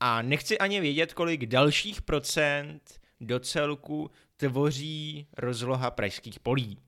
A 0.00 0.22
nechci 0.22 0.58
ani 0.58 0.80
vědět, 0.80 1.14
kolik 1.14 1.46
dalších 1.46 2.02
procent 2.02 3.00
do 3.20 3.40
celku 3.40 4.10
tvoří 4.36 5.26
rozloha 5.38 5.90
pražských 5.90 6.40
polí. 6.40 6.78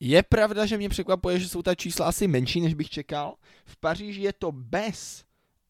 Je 0.00 0.22
pravda, 0.22 0.66
že 0.66 0.76
mě 0.76 0.88
překvapuje, 0.88 1.40
že 1.40 1.48
jsou 1.48 1.62
ta 1.62 1.74
čísla 1.74 2.06
asi 2.06 2.28
menší, 2.28 2.60
než 2.60 2.74
bych 2.74 2.90
čekal. 2.90 3.34
V 3.64 3.76
Paříži 3.76 4.22
je 4.22 4.32
to 4.32 4.52
bez 4.52 5.25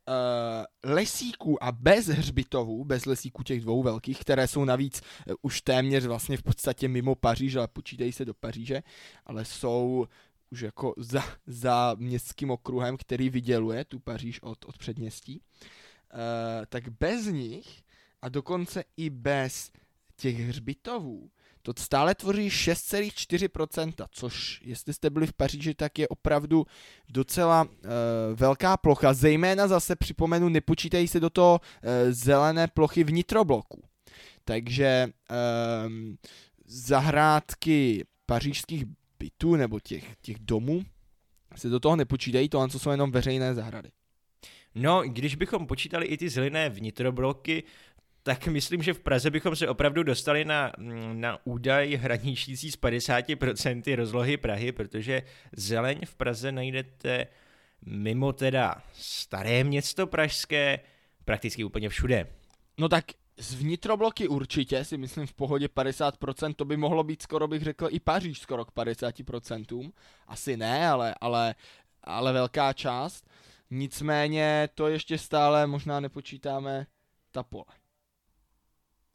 uh, 0.08 0.90
lesíků 0.92 1.64
a 1.64 1.72
bez 1.72 2.06
hřbitovů, 2.06 2.84
bez 2.84 3.06
lesíků 3.06 3.42
těch 3.42 3.60
dvou 3.60 3.82
velkých, 3.82 4.20
které 4.20 4.48
jsou 4.48 4.64
navíc 4.64 5.00
uh, 5.00 5.34
už 5.42 5.60
téměř 5.60 6.06
vlastně 6.06 6.36
v 6.36 6.42
podstatě 6.42 6.88
mimo 6.88 7.14
Paříž, 7.14 7.56
ale 7.56 7.68
počítají 7.68 8.12
se 8.12 8.24
do 8.24 8.34
Paříže, 8.34 8.82
ale 9.26 9.44
jsou 9.44 10.06
už 10.50 10.60
jako 10.60 10.94
za, 10.96 11.24
za 11.46 11.96
městským 11.98 12.50
okruhem, 12.50 12.96
který 12.96 13.30
vyděluje 13.30 13.84
tu 13.84 13.98
Paříž 13.98 14.42
od, 14.42 14.64
od 14.64 14.78
předměstí, 14.78 15.40
uh, 15.40 16.20
tak 16.68 16.88
bez 16.88 17.26
nich 17.26 17.82
a 18.22 18.28
dokonce 18.28 18.84
i 18.96 19.10
bez 19.10 19.70
těch 20.16 20.36
hřbitovů 20.36 21.30
to 21.72 21.82
stále 21.82 22.14
tvoří 22.14 22.48
6,4%, 22.48 24.06
což 24.10 24.60
jestli 24.64 24.94
jste 24.94 25.10
byli 25.10 25.26
v 25.26 25.32
Paříži, 25.32 25.74
tak 25.74 25.98
je 25.98 26.08
opravdu 26.08 26.66
docela 27.08 27.62
uh, 27.64 27.70
velká 28.34 28.76
plocha. 28.76 29.14
Zejména 29.14 29.68
zase 29.68 29.96
připomenu, 29.96 30.48
nepočítají 30.48 31.08
se 31.08 31.20
do 31.20 31.30
toho 31.30 31.60
uh, 31.60 31.90
zelené 32.10 32.66
plochy 32.66 33.04
vnitrobloku. 33.04 33.82
Takže 34.44 35.08
um, 35.86 36.18
zahrádky 36.66 38.04
pařížských 38.26 38.84
bytů 39.18 39.56
nebo 39.56 39.80
těch, 39.80 40.16
těch 40.20 40.38
domů 40.38 40.82
se 41.56 41.68
do 41.68 41.80
toho 41.80 41.96
nepočítají, 41.96 42.48
to 42.48 42.68
jsou 42.68 42.90
jenom 42.90 43.10
veřejné 43.10 43.54
zahrady. 43.54 43.90
No, 44.74 45.02
když 45.02 45.34
bychom 45.34 45.66
počítali 45.66 46.06
i 46.06 46.16
ty 46.16 46.28
zelené 46.28 46.68
vnitrobloky, 46.68 47.64
tak 48.26 48.46
myslím, 48.46 48.82
že 48.82 48.94
v 48.94 49.00
Praze 49.00 49.30
bychom 49.30 49.56
se 49.56 49.68
opravdu 49.68 50.02
dostali 50.02 50.44
na, 50.44 50.72
na 51.12 51.38
údaj 51.46 51.94
hraničící 51.94 52.70
z 52.70 52.76
50% 52.76 53.96
rozlohy 53.96 54.36
Prahy, 54.36 54.72
protože 54.72 55.22
zeleň 55.56 56.00
v 56.04 56.14
Praze 56.14 56.52
najdete 56.52 57.26
mimo 57.82 58.32
teda 58.32 58.82
staré 58.92 59.64
město 59.64 60.06
pražské 60.06 60.80
prakticky 61.24 61.64
úplně 61.64 61.88
všude. 61.88 62.26
No 62.78 62.88
tak 62.88 63.04
z 63.36 63.54
vnitrobloky 63.54 64.28
určitě 64.28 64.84
si 64.84 64.98
myslím 64.98 65.26
v 65.26 65.34
pohodě 65.34 65.66
50%, 65.66 66.54
to 66.54 66.64
by 66.64 66.76
mohlo 66.76 67.04
být 67.04 67.22
skoro 67.22 67.48
bych 67.48 67.62
řekl 67.62 67.88
i 67.90 68.00
Paříž 68.00 68.38
skoro 68.38 68.64
k 68.64 68.72
50%. 68.72 69.92
Asi 70.26 70.56
ne, 70.56 70.88
ale, 70.88 71.14
ale, 71.20 71.54
ale 72.04 72.32
velká 72.32 72.72
část. 72.72 73.28
Nicméně 73.70 74.68
to 74.74 74.88
ještě 74.88 75.18
stále 75.18 75.66
možná 75.66 76.00
nepočítáme 76.00 76.86
ta 77.30 77.42
pole. 77.42 77.85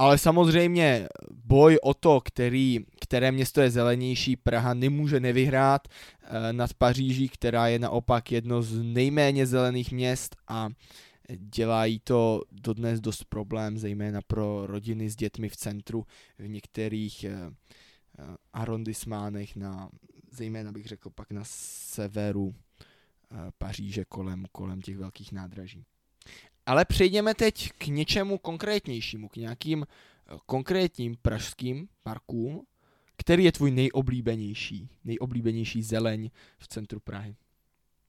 Ale 0.01 0.17
samozřejmě 0.17 1.07
boj 1.31 1.77
o 1.83 1.93
to, 1.93 2.21
který, 2.21 2.79
které 3.01 3.31
město 3.31 3.61
je 3.61 3.71
zelenější, 3.71 4.35
Praha 4.35 4.73
nemůže 4.73 5.19
nevyhrát 5.19 5.87
eh, 5.87 6.53
nad 6.53 6.73
Paříží, 6.73 7.29
která 7.29 7.67
je 7.67 7.79
naopak 7.79 8.31
jedno 8.31 8.61
z 8.61 8.83
nejméně 8.83 9.45
zelených 9.45 9.91
měst 9.91 10.35
a 10.47 10.69
dělají 11.37 11.99
to 11.99 12.41
dodnes 12.51 12.99
dost 12.99 13.23
problém, 13.23 13.77
zejména 13.77 14.21
pro 14.27 14.67
rodiny 14.67 15.09
s 15.09 15.15
dětmi 15.15 15.49
v 15.49 15.57
centru, 15.57 16.05
v 16.39 16.47
některých 16.47 17.23
eh, 17.23 17.31
eh, 17.31 18.23
arrondismánech, 18.53 19.55
na, 19.55 19.89
zejména 20.31 20.71
bych 20.71 20.85
řekl 20.85 21.09
pak 21.09 21.31
na 21.31 21.41
severu 21.45 22.55
Paříže 23.57 24.05
kolem, 24.05 24.45
kolem 24.51 24.81
těch 24.81 24.97
velkých 24.97 25.31
nádraží. 25.31 25.85
Ale 26.71 26.85
přejdeme 26.85 27.33
teď 27.33 27.71
k 27.77 27.87
něčemu 27.87 28.37
konkrétnějšímu, 28.37 29.29
k 29.29 29.35
nějakým 29.35 29.85
eh, 29.87 30.37
konkrétním 30.45 31.15
pražským 31.21 31.87
parkům. 32.03 32.65
Který 33.17 33.43
je 33.43 33.51
tvůj 33.51 33.71
nejoblíbenější, 33.71 34.89
nejoblíbenější 35.03 35.83
zeleň 35.83 36.29
v 36.57 36.67
centru 36.67 36.99
Prahy? 36.99 37.35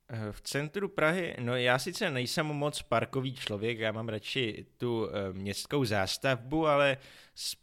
Eh, 0.09 0.33
v 0.33 0.40
centru 0.40 0.88
Prahy, 0.88 1.37
no 1.40 1.57
já 1.57 1.78
sice 1.78 2.11
nejsem 2.11 2.47
moc 2.47 2.83
parkový 2.83 3.35
člověk, 3.35 3.78
já 3.78 3.92
mám 3.92 4.09
radši 4.09 4.66
tu 4.76 5.09
eh, 5.09 5.33
městskou 5.33 5.85
zástavbu, 5.85 6.66
ale 6.66 6.97
z 7.35 7.57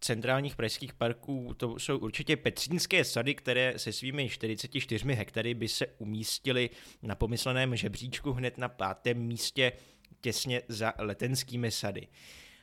centrálních 0.00 0.56
pražských 0.56 0.94
parků 0.94 1.54
to 1.56 1.78
jsou 1.78 1.98
určitě 1.98 2.36
Petřínské 2.36 3.04
sady, 3.04 3.34
které 3.34 3.78
se 3.78 3.92
svými 3.92 4.28
44 4.28 5.14
hektary 5.14 5.54
by 5.54 5.68
se 5.68 5.86
umístily 5.86 6.70
na 7.02 7.14
pomysleném 7.14 7.76
žebříčku 7.76 8.32
hned 8.32 8.58
na 8.58 8.68
pátém 8.68 9.18
místě 9.18 9.72
těsně 10.20 10.62
za 10.68 10.92
letenskými 10.98 11.70
sady. 11.70 12.08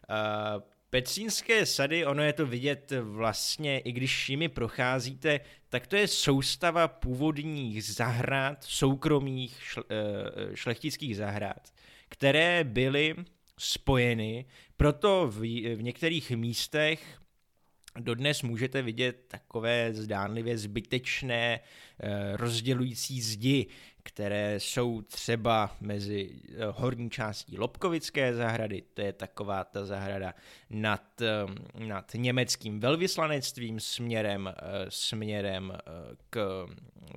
Uh, 0.10 0.62
Petřínské 0.90 1.66
sady, 1.66 2.06
ono 2.06 2.24
je 2.24 2.34
to 2.34 2.46
vidět 2.46 2.92
vlastně, 3.02 3.80
i 3.80 3.92
když 3.92 4.30
jimi 4.30 4.50
procházíte, 4.50 5.40
tak 5.70 5.88
to 5.88 5.96
je 5.96 6.08
soustava 6.08 6.88
původních 6.88 7.84
zahrad, 7.84 8.64
soukromých 8.64 9.78
uh, 9.78 9.84
šlechtických 10.54 11.18
zahrad, 11.18 11.74
které 12.10 12.64
byly 12.64 13.16
spojeny, 13.58 14.46
proto 14.78 15.28
v, 15.28 15.40
v 15.76 15.84
některých 15.84 16.32
místech 16.32 17.21
Dodnes 18.00 18.42
můžete 18.42 18.82
vidět 18.82 19.26
takové 19.28 19.94
zdánlivě 19.94 20.58
zbytečné 20.58 21.60
eh, 21.60 22.38
rozdělující 22.38 23.22
zdi, 23.22 23.68
které 24.04 24.60
jsou 24.60 25.02
třeba 25.02 25.76
mezi 25.82 26.32
eh, 26.50 26.56
horní 26.72 27.10
částí 27.10 27.58
Lobkovické 27.58 28.36
zahrady, 28.36 28.84
to 28.94 29.02
je 29.02 29.14
taková 29.14 29.64
ta 29.64 29.86
zahrada 29.86 30.34
nad, 30.70 31.22
eh, 31.22 31.86
nad 31.86 32.12
německým 32.16 32.80
velvyslanectvím 32.80 33.80
směrem, 33.80 34.54
směrem, 34.90 35.74
k, 36.30 36.68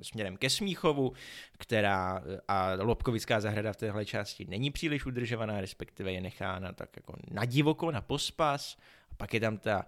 směrem 0.01 0.37
ke 0.37 0.49
Smíchovu, 0.49 1.13
která 1.57 2.23
a 2.47 2.73
Lobkovická 2.79 3.39
zahrada 3.39 3.73
v 3.73 3.77
téhle 3.77 4.05
části 4.05 4.45
není 4.45 4.71
příliš 4.71 5.05
udržovaná, 5.05 5.61
respektive 5.61 6.11
je 6.11 6.21
nechána 6.21 6.73
tak 6.73 6.89
jako 6.95 7.13
na 7.31 7.45
divoko, 7.45 7.91
na 7.91 8.01
pospas. 8.01 8.77
A 9.11 9.15
pak 9.15 9.33
je 9.33 9.39
tam 9.39 9.57
ta 9.57 9.85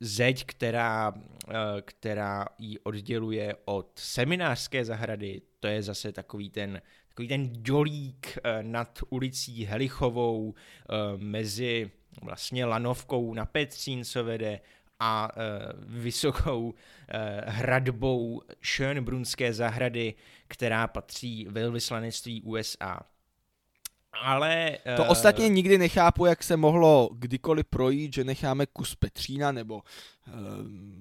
zeď, 0.00 0.44
která, 0.44 1.12
eh, 1.48 1.54
která 1.84 2.46
ji 2.58 2.78
odděluje 2.78 3.56
od 3.64 3.92
seminářské 3.94 4.84
zahrady, 4.84 5.42
to 5.60 5.66
je 5.66 5.82
zase 5.82 6.12
takový 6.12 6.50
ten, 6.50 6.82
takový 7.08 7.28
ten 7.28 7.62
dolík 7.62 8.38
eh, 8.44 8.62
nad 8.62 8.98
ulicí 9.10 9.64
Helichovou 9.64 10.54
eh, 10.54 10.94
mezi 11.16 11.90
vlastně 12.22 12.64
lanovkou 12.64 13.34
na 13.34 13.46
Petřín, 13.46 14.04
co 14.04 14.24
vede, 14.24 14.60
a 15.00 15.30
vysokou 15.78 16.74
hradbou 17.46 18.42
Schönbrunské 18.62 19.52
zahrady, 19.52 20.14
která 20.48 20.86
patří 20.86 21.46
velvyslanectví 21.50 22.42
USA. 22.42 23.00
Ale... 24.22 24.78
To 24.96 25.02
uh... 25.02 25.10
ostatně 25.10 25.48
nikdy 25.48 25.78
nechápu, 25.78 26.26
jak 26.26 26.42
se 26.42 26.56
mohlo 26.56 27.10
kdykoliv 27.12 27.66
projít, 27.66 28.14
že 28.14 28.24
necháme 28.24 28.66
kus 28.66 28.94
Petřína 28.94 29.52
nebo 29.52 29.74
uh, 29.74 29.82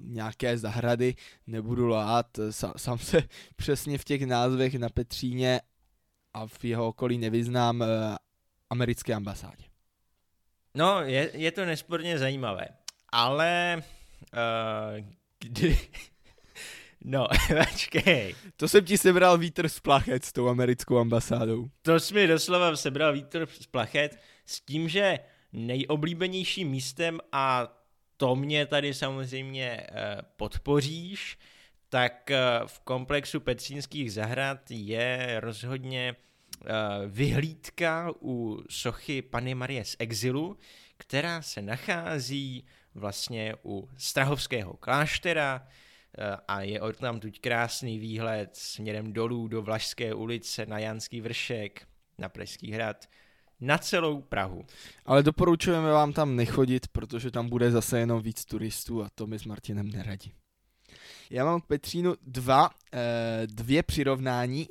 nějaké 0.03 0.58
zahrady, 0.58 1.15
nebudu 1.48 1.88
lát, 1.88 2.27
sám, 2.50 2.74
sám 2.77 2.98
se 2.98 3.24
přesně 3.55 3.98
v 3.98 4.03
těch 4.03 4.22
názvech 4.25 4.74
na 4.75 4.89
Petříně 4.89 5.62
a 6.34 6.48
v 6.48 6.63
jeho 6.63 6.88
okolí 6.88 7.17
nevyznám 7.17 7.82
uh, 7.82 7.88
americké 8.70 9.13
ambasádě. 9.13 9.63
No, 10.75 11.01
je, 11.01 11.32
je 11.34 11.51
to 11.51 11.65
nesporně 11.65 12.20
zajímavé, 12.20 12.67
ale 13.12 13.84
uh, 14.34 15.05
kdy, 15.39 15.77
No, 17.04 17.28
počkej. 17.70 18.36
To 18.58 18.68
jsem 18.68 18.86
ti 18.86 18.98
sebral 18.98 19.38
vítr 19.38 19.70
z 19.70 19.80
plachet 19.80 20.26
s 20.26 20.34
tou 20.34 20.48
americkou 20.48 20.98
ambasádou. 20.98 21.70
To 21.82 22.00
jsi 22.00 22.14
mi 22.14 22.28
doslova 22.28 22.76
sebral 22.76 23.14
vítr 23.14 23.48
z 23.62 23.66
plachet 23.66 24.20
s 24.46 24.62
tím, 24.62 24.90
že 24.90 25.20
nejoblíbenějším 25.54 26.70
místem 26.70 27.20
a 27.32 27.74
to 28.18 28.36
mě 28.36 28.66
tady 28.66 28.94
samozřejmě 28.94 29.88
uh, 29.90 29.98
podpoříš, 30.36 31.38
tak 31.90 32.32
uh, 32.32 32.68
v 32.68 32.80
komplexu 32.80 33.40
Petřínských 33.40 34.14
zahrad 34.14 34.60
je 34.70 35.36
rozhodně 35.40 36.16
uh, 36.62 36.68
vyhlídka 37.08 38.12
u 38.22 38.64
sochy 38.70 39.22
Pany 39.22 39.56
Marie 39.56 39.86
z 39.86 39.96
exilu, 40.00 40.58
která 40.98 41.42
se 41.42 41.62
nachází 41.62 42.66
vlastně 42.96 43.56
u 43.66 43.90
Strahovského 43.98 44.74
kláštera, 44.74 45.68
Eh, 45.68 45.83
a 46.48 46.62
je 46.62 46.79
tam 47.00 47.20
tuď 47.20 47.39
krásný 47.39 48.00
výhled 48.00 48.50
směrem 48.53 49.13
dolů 49.13 49.48
do 49.48 49.62
Vlašské 49.62 50.13
ulice 50.13 50.65
na 50.65 50.79
Janský 50.79 51.22
vršek, 51.22 51.88
na 52.17 52.29
Pražský 52.29 52.72
hrad, 52.72 53.05
na 53.60 53.77
celou 53.77 54.22
Prahu. 54.22 54.65
Ale 55.05 55.24
doporučujeme 55.24 55.91
vám 55.91 56.13
tam 56.13 56.36
nechodit, 56.36 56.88
protože 56.88 57.32
tam 57.32 57.50
bude 57.50 57.72
zase 57.72 58.00
jenom 58.00 58.22
víc 58.22 58.46
turistů 58.46 59.03
a 59.03 59.10
to 59.15 59.27
my 59.27 59.39
s 59.39 59.46
Martinem 59.46 59.89
neradí. 59.91 60.34
Já 61.29 61.46
mám 61.46 61.62
k 61.62 61.65
Petřínu 61.65 62.15
dva, 62.22 62.70
eh, 62.93 63.41
dvě 63.46 63.84
přirovnání. 63.84 64.70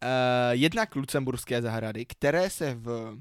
Eh, 0.00 0.06
jednak 0.50 0.96
Lucemburské 0.96 1.62
zahrady, 1.62 2.04
které 2.04 2.50
se 2.50 2.74
v 2.74 3.18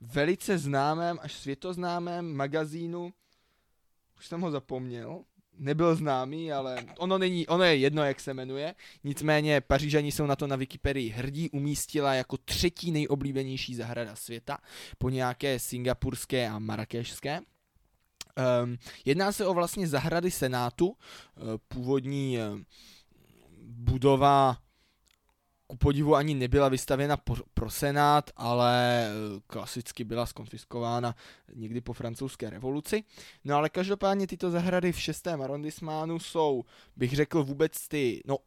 velice 0.00 0.58
známém 0.58 1.18
až 1.22 1.32
světoznámém 1.32 2.32
magazínu, 2.36 3.12
už 4.18 4.26
jsem 4.26 4.40
ho 4.40 4.50
zapomněl, 4.50 5.24
nebyl 5.62 5.96
známý, 5.96 6.52
ale 6.52 6.84
ono 6.98 7.18
není, 7.18 7.46
ono 7.46 7.64
je 7.64 7.76
jedno, 7.76 8.04
jak 8.04 8.20
se 8.20 8.34
jmenuje. 8.34 8.74
Nicméně 9.04 9.60
Pařížani 9.60 10.12
jsou 10.12 10.26
na 10.26 10.36
to 10.36 10.46
na 10.46 10.56
Wikipedii 10.56 11.08
hrdí, 11.08 11.50
umístila 11.50 12.14
jako 12.14 12.36
třetí 12.36 12.90
nejoblíbenější 12.92 13.74
zahrada 13.74 14.16
světa 14.16 14.58
po 14.98 15.08
nějaké 15.08 15.58
singapurské 15.58 16.48
a 16.48 16.58
marakešské. 16.58 17.40
Um, 18.64 18.78
jedná 19.04 19.32
se 19.32 19.46
o 19.46 19.54
vlastně 19.54 19.88
zahrady 19.88 20.30
Senátu, 20.30 20.88
uh, 20.88 20.94
původní 21.68 22.38
uh, 22.38 22.60
budova 23.62 24.56
ku 25.72 25.76
podivu 25.76 26.14
ani 26.14 26.34
nebyla 26.34 26.68
vystavěna 26.68 27.16
pro, 27.54 27.70
Senát, 27.70 28.30
ale 28.36 29.06
eh, 29.06 29.40
klasicky 29.46 30.04
byla 30.04 30.26
skonfiskována 30.26 31.16
někdy 31.54 31.80
po 31.80 31.92
francouzské 31.92 32.50
revoluci. 32.50 33.04
No 33.44 33.56
ale 33.56 33.68
každopádně 33.68 34.26
tyto 34.26 34.50
zahrady 34.50 34.92
v 34.92 35.00
6. 35.00 35.26
arrondissementu 35.26 36.18
jsou, 36.18 36.64
bych 36.96 37.12
řekl, 37.12 37.44
vůbec 37.44 37.88
ty, 37.88 38.22
no 38.26 38.38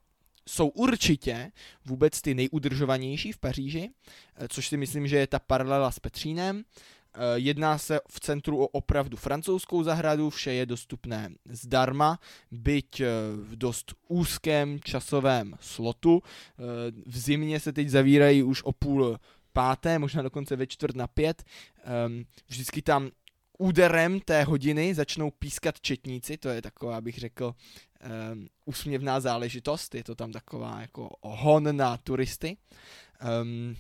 jsou 0.48 0.68
určitě 0.68 1.52
vůbec 1.86 2.22
ty 2.22 2.34
nejudržovanější 2.34 3.32
v 3.32 3.38
Paříži, 3.38 3.90
eh, 4.36 4.48
což 4.48 4.68
si 4.68 4.78
myslím, 4.78 5.08
že 5.08 5.18
je 5.18 5.28
ta 5.28 5.40
paralela 5.40 5.92
s 5.92 6.00
Petřínem. 6.00 6.64
Eh, 7.16 7.40
jedná 7.40 7.78
se 7.78 8.00
v 8.10 8.20
centru 8.20 8.58
o 8.58 8.68
opravdu 8.68 9.18
francouzskou 9.18 9.84
zahradu, 9.84 10.30
vše 10.30 10.54
je 10.54 10.66
dostupné 10.66 11.30
zdarma, 11.50 12.20
byť 12.52 13.00
eh, 13.00 13.08
v 13.36 13.56
dost 13.56 13.94
úzkém 14.08 14.80
časovém 14.80 15.56
slotu. 15.60 16.22
Eh, 16.24 16.62
v 17.06 17.18
zimě 17.18 17.60
se 17.60 17.74
teď 17.74 17.90
zavírají 17.90 18.44
už 18.44 18.64
o 18.64 18.72
půl 18.72 19.20
páté, 19.54 20.00
možná 20.00 20.22
dokonce 20.22 20.56
ve 20.56 20.68
čtvrt 20.68 20.96
na 20.96 21.08
pět. 21.08 21.44
Ehm, 21.84 22.26
vždycky 22.48 22.82
tam 22.82 23.10
úderem 23.58 24.20
té 24.20 24.44
hodiny 24.44 24.96
začnou 24.96 25.32
pískat 25.32 25.82
četníci, 25.82 26.38
to 26.38 26.50
je 26.50 26.62
taková, 26.62 27.02
bych 27.02 27.18
řekl, 27.18 27.56
um, 28.34 28.48
úsměvná 28.66 29.20
záležitost, 29.20 29.96
je 29.96 30.04
to 30.04 30.16
tam 30.16 30.32
taková 30.32 30.82
jako 30.82 31.10
hon 31.22 31.78
na 31.78 31.98
turisty. 31.98 32.58
Um, 33.42 33.76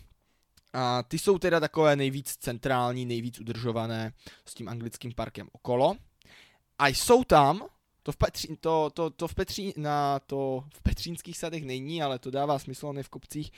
a 0.75 1.03
ty 1.03 1.19
jsou 1.19 1.37
teda 1.37 1.59
takové 1.59 1.95
nejvíc 1.95 2.35
centrální, 2.35 3.05
nejvíc 3.05 3.39
udržované 3.39 4.13
s 4.45 4.53
tím 4.53 4.69
anglickým 4.69 5.13
parkem 5.13 5.47
okolo. 5.51 5.95
A 6.79 6.87
jsou 6.87 7.23
tam, 7.23 7.65
to 8.03 8.11
v, 8.11 8.17
Petří, 8.17 8.57
to, 8.59 8.89
to, 8.93 9.09
to 9.09 9.27
v, 9.27 9.35
Petří, 9.35 9.73
na, 9.77 10.19
to 10.19 10.63
v 10.73 10.81
Petřínských 10.81 11.37
sadech 11.37 11.65
není, 11.65 12.03
ale 12.03 12.19
to 12.19 12.31
dává 12.31 12.59
smysl, 12.59 12.93
ne 12.93 13.03
v 13.03 13.09
kopcích. 13.09 13.51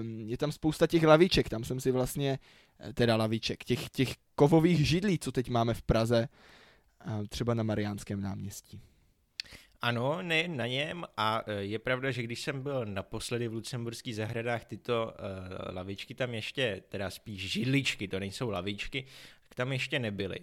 Um, 0.00 0.20
je 0.20 0.36
tam 0.36 0.52
spousta 0.52 0.86
těch 0.86 1.02
laviček, 1.02 1.48
tam 1.48 1.64
jsem 1.64 1.80
si 1.80 1.90
vlastně, 1.90 2.38
eh, 2.80 2.92
teda 2.92 3.16
laviček, 3.16 3.64
těch, 3.64 3.90
těch 3.90 4.14
kovových 4.34 4.88
židlí, 4.88 5.18
co 5.18 5.32
teď 5.32 5.48
máme 5.48 5.74
v 5.74 5.82
Praze, 5.82 6.28
třeba 7.28 7.54
na 7.54 7.62
Mariánském 7.62 8.20
náměstí. 8.20 8.80
Ano, 9.84 10.22
ne 10.22 10.48
na 10.48 10.66
něm 10.66 11.04
a 11.16 11.42
e, 11.46 11.52
je 11.52 11.78
pravda, 11.78 12.10
že 12.10 12.22
když 12.22 12.40
jsem 12.40 12.62
byl 12.62 12.86
naposledy 12.86 13.48
v 13.48 13.52
Lucemburských 13.52 14.16
zahradách, 14.16 14.64
tyto 14.64 15.04
uh, 15.04 15.74
lavičky 15.74 16.14
tam 16.14 16.34
ještě, 16.34 16.82
teda 16.88 17.10
spíš 17.10 17.52
židličky, 17.52 18.08
to 18.08 18.20
nejsou 18.20 18.50
lavičky, 18.50 19.06
tak 19.48 19.54
tam 19.54 19.72
ještě 19.72 19.98
nebyly. 19.98 20.38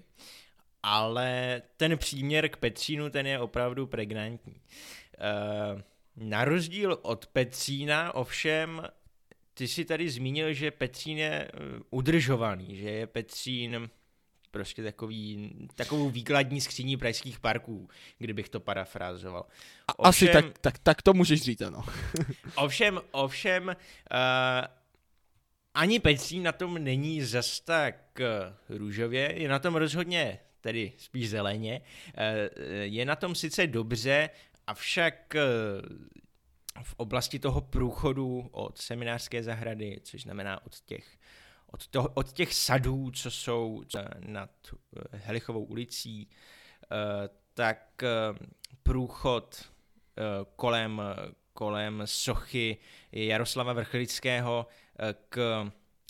Ale 0.83 1.61
ten 1.77 1.97
příměr 1.97 2.49
k 2.49 2.57
Petřínu, 2.57 3.09
ten 3.09 3.27
je 3.27 3.39
opravdu 3.39 3.87
pregnantní. 3.87 4.55
Uh, 4.55 5.81
na 6.15 6.45
rozdíl 6.45 6.99
od 7.01 7.25
Petřína 7.25 8.15
ovšem, 8.15 8.81
ty 9.53 9.67
si 9.67 9.85
tady 9.85 10.09
zmínil, 10.09 10.53
že 10.53 10.71
Petřín 10.71 11.17
je 11.17 11.51
udržovaný, 11.89 12.75
že 12.75 12.89
je 12.89 13.07
Petřín 13.07 13.89
prostě 14.51 14.83
takový, 14.83 15.51
takovou 15.75 16.09
výkladní 16.09 16.61
skříní 16.61 16.97
pražských 16.97 17.39
parků, 17.39 17.89
kdybych 18.17 18.49
to 18.49 18.59
parafrázoval. 18.59 19.45
Ovšem, 19.97 20.09
Asi 20.09 20.27
tak, 20.27 20.59
tak, 20.59 20.79
tak 20.79 21.01
to 21.01 21.13
můžeš 21.13 21.41
říct, 21.41 21.61
ano. 21.61 21.83
ovšem, 22.55 23.01
ovšem, 23.11 23.67
uh, 23.67 23.75
ani 25.73 25.99
Petřín 25.99 26.43
na 26.43 26.51
tom 26.51 26.83
není 26.83 27.21
zas 27.21 27.59
tak 27.59 28.19
uh, 28.19 28.77
růžově, 28.77 29.33
je 29.41 29.49
na 29.49 29.59
tom 29.59 29.75
rozhodně, 29.75 30.39
tedy 30.61 30.93
spíš 30.97 31.29
zeleně, 31.29 31.81
uh, 31.81 32.23
je 32.81 33.05
na 33.05 33.15
tom 33.15 33.35
sice 33.35 33.67
dobře, 33.67 34.29
avšak 34.67 35.35
uh, 35.35 36.11
v 36.83 36.93
oblasti 36.97 37.39
toho 37.39 37.61
průchodu 37.61 38.49
od 38.51 38.77
seminářské 38.77 39.43
zahrady, 39.43 39.99
což 40.03 40.21
znamená 40.21 40.65
od 40.65 40.79
těch 40.79 41.17
od, 41.71 41.87
toho, 41.87 42.09
od 42.13 42.33
těch 42.33 42.53
sadů, 42.53 43.11
co 43.11 43.31
jsou 43.31 43.83
nad 44.19 44.49
eh, 44.65 45.17
Helichovou 45.17 45.63
ulicí, 45.63 46.29
eh, 46.83 46.87
tak 47.53 48.03
eh, 48.03 48.47
průchod 48.83 49.71
kolem, 50.55 51.01
kolem 51.53 52.01
sochy 52.05 52.77
Jaroslava 53.11 53.73
Vrchlického 53.73 54.67
k 55.29 55.65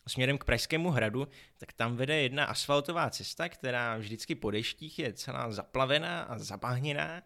směrem 0.08 0.38
k 0.38 0.44
Pražskému 0.44 0.90
hradu, 0.90 1.28
tak 1.58 1.74
tam 1.74 1.96
vede 1.96 2.22
jedna 2.22 2.46
asfaltová 2.46 3.10
cesta, 3.10 3.50
která 3.50 3.98
vždycky 3.98 4.36
po 4.36 4.52
deštích 4.52 5.00
je 5.00 5.14
celá 5.14 5.52
zaplavená 5.52 6.22
a 6.22 6.40
zabahněná 6.40 7.22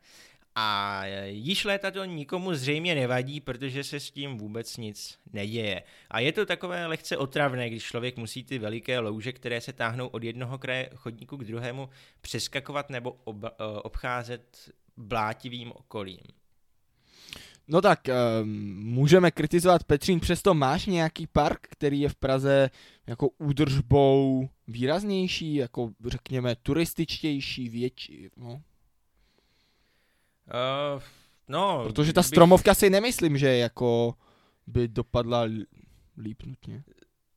a 0.55 1.01
již 1.25 1.65
léta 1.65 1.91
to 1.91 2.05
nikomu 2.05 2.53
zřejmě 2.53 2.95
nevadí, 2.95 3.41
protože 3.41 3.83
se 3.83 3.99
s 3.99 4.11
tím 4.11 4.37
vůbec 4.37 4.77
nic 4.77 5.19
neděje. 5.33 5.83
A 6.09 6.19
je 6.19 6.31
to 6.31 6.45
takové 6.45 6.87
lehce 6.87 7.17
otravné, 7.17 7.69
když 7.69 7.83
člověk 7.83 8.17
musí 8.17 8.43
ty 8.43 8.59
veliké 8.59 8.99
louže, 8.99 9.33
které 9.33 9.61
se 9.61 9.73
táhnou 9.73 10.07
od 10.07 10.23
jednoho 10.23 10.57
kraje 10.57 10.89
chodníku 10.95 11.37
k 11.37 11.43
druhému, 11.43 11.89
přeskakovat 12.21 12.89
nebo 12.89 13.17
ob, 13.23 13.43
eh, 13.43 13.49
obcházet 13.83 14.71
blátivým 14.97 15.71
okolím. 15.71 16.19
No 17.67 17.81
tak, 17.81 17.99
um, 18.41 18.49
můžeme 18.83 19.31
kritizovat 19.31 19.83
Petřín, 19.83 20.19
přesto 20.19 20.53
máš 20.53 20.85
nějaký 20.85 21.27
park, 21.27 21.67
který 21.71 21.99
je 21.99 22.09
v 22.09 22.15
Praze 22.15 22.69
jako 23.07 23.29
údržbou 23.37 24.49
výraznější, 24.67 25.55
jako 25.55 25.91
řekněme 26.05 26.55
turističtější, 26.55 27.69
větší, 27.69 28.29
no? 28.37 28.61
Uh, 30.47 31.01
no, 31.47 31.83
Protože 31.83 32.13
ta 32.13 32.21
bych... 32.21 32.27
stromovka 32.27 32.73
si 32.73 32.89
nemyslím, 32.89 33.37
že 33.37 33.57
jako 33.57 34.13
by 34.67 34.87
dopadla 34.87 35.41
líp 36.17 36.43
nutně. 36.45 36.83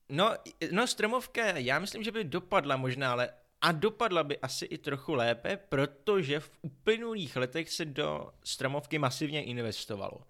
No, 0.09 0.35
no, 0.71 0.87
stromovka, 0.87 1.42
já 1.47 1.79
myslím, 1.79 2.03
že 2.03 2.12
by 2.12 2.25
dopadla 2.25 2.77
možná, 2.77 3.12
ale 3.12 3.31
a 3.61 3.73
dopadla 3.73 4.25
by 4.25 4.38
asi 4.38 4.64
i 4.64 4.79
trochu 4.79 5.14
lépe, 5.14 5.57
protože 5.57 6.40
v 6.40 6.51
uplynulých 6.62 7.37
letech 7.37 7.71
se 7.71 7.85
do 7.85 8.29
stromovky 8.44 8.99
masivně 8.99 9.44
investovalo. 9.44 10.21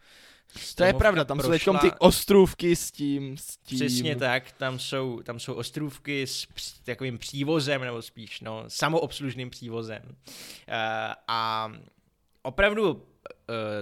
To 0.75 0.85
je 0.85 0.95
pravda, 0.95 1.25
tam 1.25 1.39
prošla... 1.39 1.59
jsou 1.59 1.89
ty 1.89 1.97
ostrůvky 1.99 2.77
s 2.77 2.91
tím, 2.91 3.37
s 3.37 3.57
tím. 3.57 3.79
Přesně 3.79 4.17
tak, 4.17 4.53
tam 4.53 4.79
jsou, 4.79 5.23
tam 5.23 5.41
jsou 5.41 5.55
ostrůvky 5.55 6.27
s 6.27 6.47
při, 6.47 6.71
takovým 6.85 7.19
přívozem, 7.19 7.81
nebo 7.81 8.03
spíš 8.03 8.41
no, 8.41 8.65
samoobslužným 8.69 9.51
přívozem. 9.51 10.03
Uh, 10.05 10.15
a 11.29 11.73
opravdu 12.49 12.93
uh, 12.93 13.01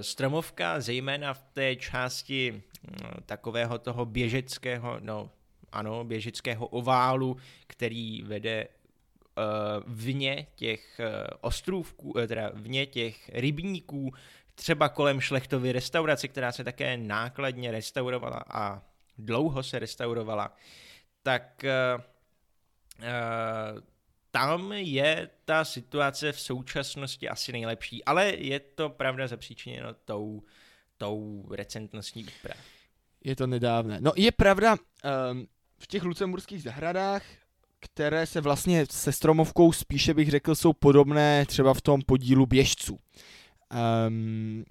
stromovka, 0.00 0.80
zejména 0.80 1.34
v 1.34 1.42
té 1.52 1.76
části 1.76 2.52
uh, 2.52 3.10
takového 3.26 3.78
toho 3.78 4.04
běžeckého, 4.04 4.96
no 5.00 5.30
ano, 5.72 6.04
běžeckého 6.04 6.66
oválu, 6.66 7.36
který 7.66 8.22
vede 8.22 8.68
uh, 8.68 9.44
vně 9.86 10.46
těch 10.54 11.00
uh, 11.00 11.06
ostrůvků, 11.40 12.12
teda 12.28 12.50
vně 12.54 12.86
těch 12.86 13.30
rybníků, 13.32 14.14
třeba 14.54 14.88
kolem 14.88 15.20
Šlechtovy 15.20 15.72
restaurace, 15.72 16.28
která 16.28 16.52
se 16.52 16.64
také 16.64 16.96
nákladně 16.96 17.70
restaurovala 17.70 18.44
a 18.50 18.82
dlouho 19.18 19.62
se 19.62 19.78
restaurovala, 19.78 20.56
tak 21.22 21.64
tam 24.36 24.72
je 24.72 25.30
ta 25.44 25.64
situace 25.64 26.32
v 26.32 26.40
současnosti 26.40 27.28
asi 27.28 27.52
nejlepší, 27.52 28.04
ale 28.04 28.30
je 28.36 28.60
to 28.60 28.88
pravda 28.88 29.28
zapříčiněno 29.28 29.94
tou, 30.04 30.42
tou 30.96 31.46
recentnostní 31.50 32.24
úpravou. 32.24 32.60
Je 33.24 33.36
to 33.36 33.46
nedávné. 33.46 33.98
No 34.00 34.12
je 34.16 34.32
pravda, 34.32 34.76
um, 35.30 35.46
v 35.78 35.86
těch 35.86 36.02
lucemburských 36.02 36.62
zahradách, 36.62 37.22
které 37.80 38.26
se 38.26 38.40
vlastně 38.40 38.86
se 38.90 39.12
stromovkou 39.12 39.72
spíše 39.72 40.14
bych 40.14 40.30
řekl 40.30 40.54
jsou 40.54 40.72
podobné 40.72 41.46
třeba 41.46 41.74
v 41.74 41.80
tom 41.80 42.02
podílu 42.06 42.46
běžců. 42.46 42.98
Um, 44.08 44.64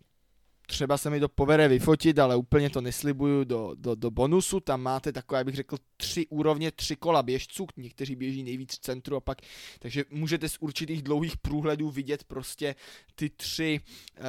třeba 0.67 0.97
se 0.97 1.09
mi 1.09 1.19
to 1.19 1.29
povede 1.29 1.67
vyfotit, 1.67 2.19
ale 2.19 2.35
úplně 2.35 2.69
to 2.69 2.81
neslibuju 2.81 3.43
do, 3.43 3.75
do, 3.75 3.95
do 3.95 4.11
bonusu. 4.11 4.59
Tam 4.59 4.81
máte 4.81 5.11
takové, 5.11 5.43
bych 5.43 5.55
řekl, 5.55 5.77
tři 5.97 6.27
úrovně, 6.27 6.71
tři 6.71 6.95
kola 6.95 7.23
běžců, 7.23 7.67
někteří 7.77 8.15
běží 8.15 8.43
nejvíc 8.43 8.73
v 8.73 8.79
centru 8.79 9.15
a 9.15 9.19
pak, 9.19 9.37
takže 9.79 10.03
můžete 10.09 10.49
z 10.49 10.57
určitých 10.59 11.01
dlouhých 11.01 11.37
průhledů 11.37 11.89
vidět 11.89 12.23
prostě 12.23 12.75
ty 13.15 13.29
tři 13.29 13.79
uh, 14.19 14.25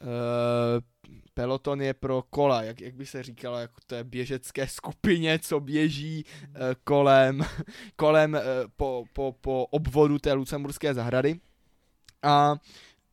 uh, 0.00 0.08
peloton 1.34 1.82
je 1.82 1.94
pro 1.94 2.22
kola, 2.30 2.62
jak, 2.62 2.80
jak 2.80 2.94
by 2.94 3.06
se 3.06 3.22
říkalo, 3.22 3.58
jako 3.58 3.80
té 3.86 4.04
běžecké 4.04 4.66
skupině, 4.66 5.38
co 5.38 5.60
běží 5.60 6.24
uh, 6.24 6.54
kolem, 6.84 7.44
kolem 7.96 8.34
uh, 8.34 8.40
po, 8.76 9.04
po, 9.12 9.34
po 9.40 9.66
obvodu 9.66 10.18
té 10.18 10.32
lucemburské 10.32 10.94
zahrady. 10.94 11.40
A 12.22 12.54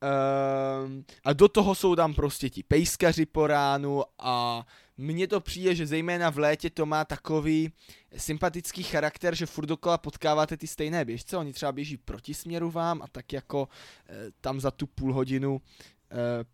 Uh, 0.06 1.04
a 1.24 1.34
do 1.34 1.48
toho 1.48 1.76
jsou 1.76 1.96
tam 1.96 2.14
prostě 2.14 2.50
ti 2.50 2.64
pejskaři 2.64 3.26
po 3.26 3.48
ránu 3.48 4.04
a 4.20 4.66
mně 4.98 5.28
to 5.28 5.42
přijde, 5.42 5.76
že 5.76 5.88
zejména 5.88 6.30
v 6.30 6.38
létě 6.38 6.70
to 6.70 6.86
má 6.86 7.06
takový 7.06 7.72
sympatický 8.18 8.84
charakter, 8.84 9.36
že 9.36 9.46
furt 9.46 9.66
dokola 9.66 9.98
potkáváte 9.98 10.58
ty 10.58 10.68
stejné 10.68 11.06
běžce, 11.06 11.38
oni 11.38 11.54
třeba 11.54 11.72
běží 11.72 11.98
proti 11.98 12.34
směru 12.34 12.72
vám 12.72 13.02
a 13.02 13.08
tak 13.08 13.34
jako 13.34 13.62
uh, 13.62 14.16
tam 14.42 14.60
za 14.60 14.72
tu 14.72 14.88
půl 14.88 15.14
hodinu 15.14 15.54
uh, 15.56 15.60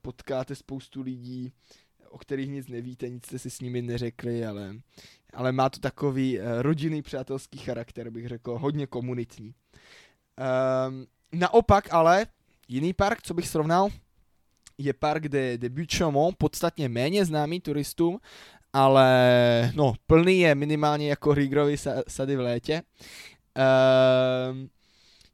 potkáte 0.01 0.55
spoustu 0.55 1.01
lidí, 1.01 1.53
o 2.09 2.17
kterých 2.17 2.49
nic 2.49 2.67
nevíte, 2.67 3.09
nic 3.09 3.25
jste 3.25 3.39
si 3.39 3.49
s 3.49 3.59
nimi 3.59 3.81
neřekli, 3.81 4.45
ale, 4.45 4.75
ale 5.33 5.51
má 5.51 5.69
to 5.69 5.79
takový 5.79 6.39
uh, 6.39 6.45
rodinný 6.61 7.01
přátelský 7.01 7.57
charakter, 7.57 8.09
bych 8.09 8.27
řekl, 8.27 8.57
hodně 8.57 8.87
komunitní. 8.87 9.53
Um, 10.87 11.07
naopak 11.33 11.93
ale 11.93 12.25
Jiný 12.71 12.93
park, 12.93 13.21
co 13.21 13.33
bych 13.33 13.47
srovnal, 13.47 13.89
je 14.77 14.93
park 14.93 15.27
de, 15.27 15.57
de 15.57 15.69
Buchemont, 15.69 16.37
podstatně 16.37 16.89
méně 16.89 17.25
známý 17.25 17.61
turistům, 17.61 18.19
ale 18.73 19.71
no, 19.75 19.93
plný 20.07 20.39
je 20.39 20.55
minimálně 20.55 21.09
jako 21.09 21.33
Rigrovy 21.33 21.75
sady 22.07 22.35
v 22.35 22.39
létě. 22.39 22.83
Ehm, 23.55 24.69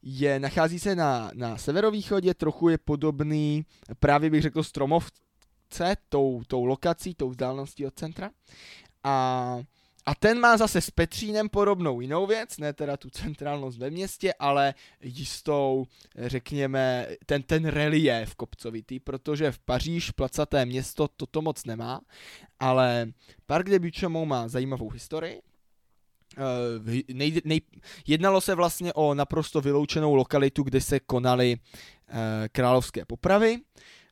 je, 0.02 0.40
nachází 0.40 0.80
se 0.80 0.96
na, 0.96 1.32
na 1.34 1.58
severovýchodě, 1.58 2.34
trochu 2.34 2.70
je 2.70 2.78
podobný, 2.78 3.66
právě 4.00 4.30
bych 4.30 4.42
řekl, 4.42 4.64
Stromovce, 4.64 5.96
tou, 6.10 6.42
tou 6.48 6.66
lokací, 6.66 7.16
tou 7.16 7.30
vzdáleností 7.30 7.86
od 7.86 7.96
centra. 7.96 8.32
A 9.04 9.58
a 10.08 10.16
ten 10.16 10.40
má 10.40 10.58
zase 10.58 10.82
s 10.82 10.90
Petřínem 10.92 11.50
podobnou 11.50 12.02
jinou 12.02 12.28
věc, 12.28 12.58
ne 12.58 12.74
teda 12.74 12.98
tu 12.98 13.10
centrálnost 13.10 13.78
ve 13.78 13.90
městě, 13.90 14.34
ale 14.40 14.74
jistou, 15.02 15.86
řekněme, 16.18 17.08
ten, 17.26 17.44
ten 17.44 17.66
relief 17.66 18.36
kopcovitý, 18.36 19.00
protože 19.00 19.52
v 19.52 19.60
Paříž, 19.60 20.12
placaté 20.12 20.66
město, 20.66 21.08
toto 21.08 21.42
moc 21.42 21.66
nemá, 21.66 22.02
ale 22.60 23.08
Park 23.46 23.70
de 23.70 23.80
Buchemont 23.80 24.30
má 24.30 24.48
zajímavou 24.48 24.90
historii, 24.90 25.42
Uh, 26.38 26.94
nej, 27.14 27.42
nej, 27.46 27.62
jednalo 28.08 28.42
se 28.42 28.56
vlastně 28.56 28.94
o 28.94 29.14
naprosto 29.14 29.62
vyloučenou 29.62 30.16
lokalitu, 30.16 30.64
kde 30.64 30.82
se 30.82 31.00
konaly 31.00 31.58
uh, 31.58 32.16
královské 32.52 33.06
popravy. 33.06 33.58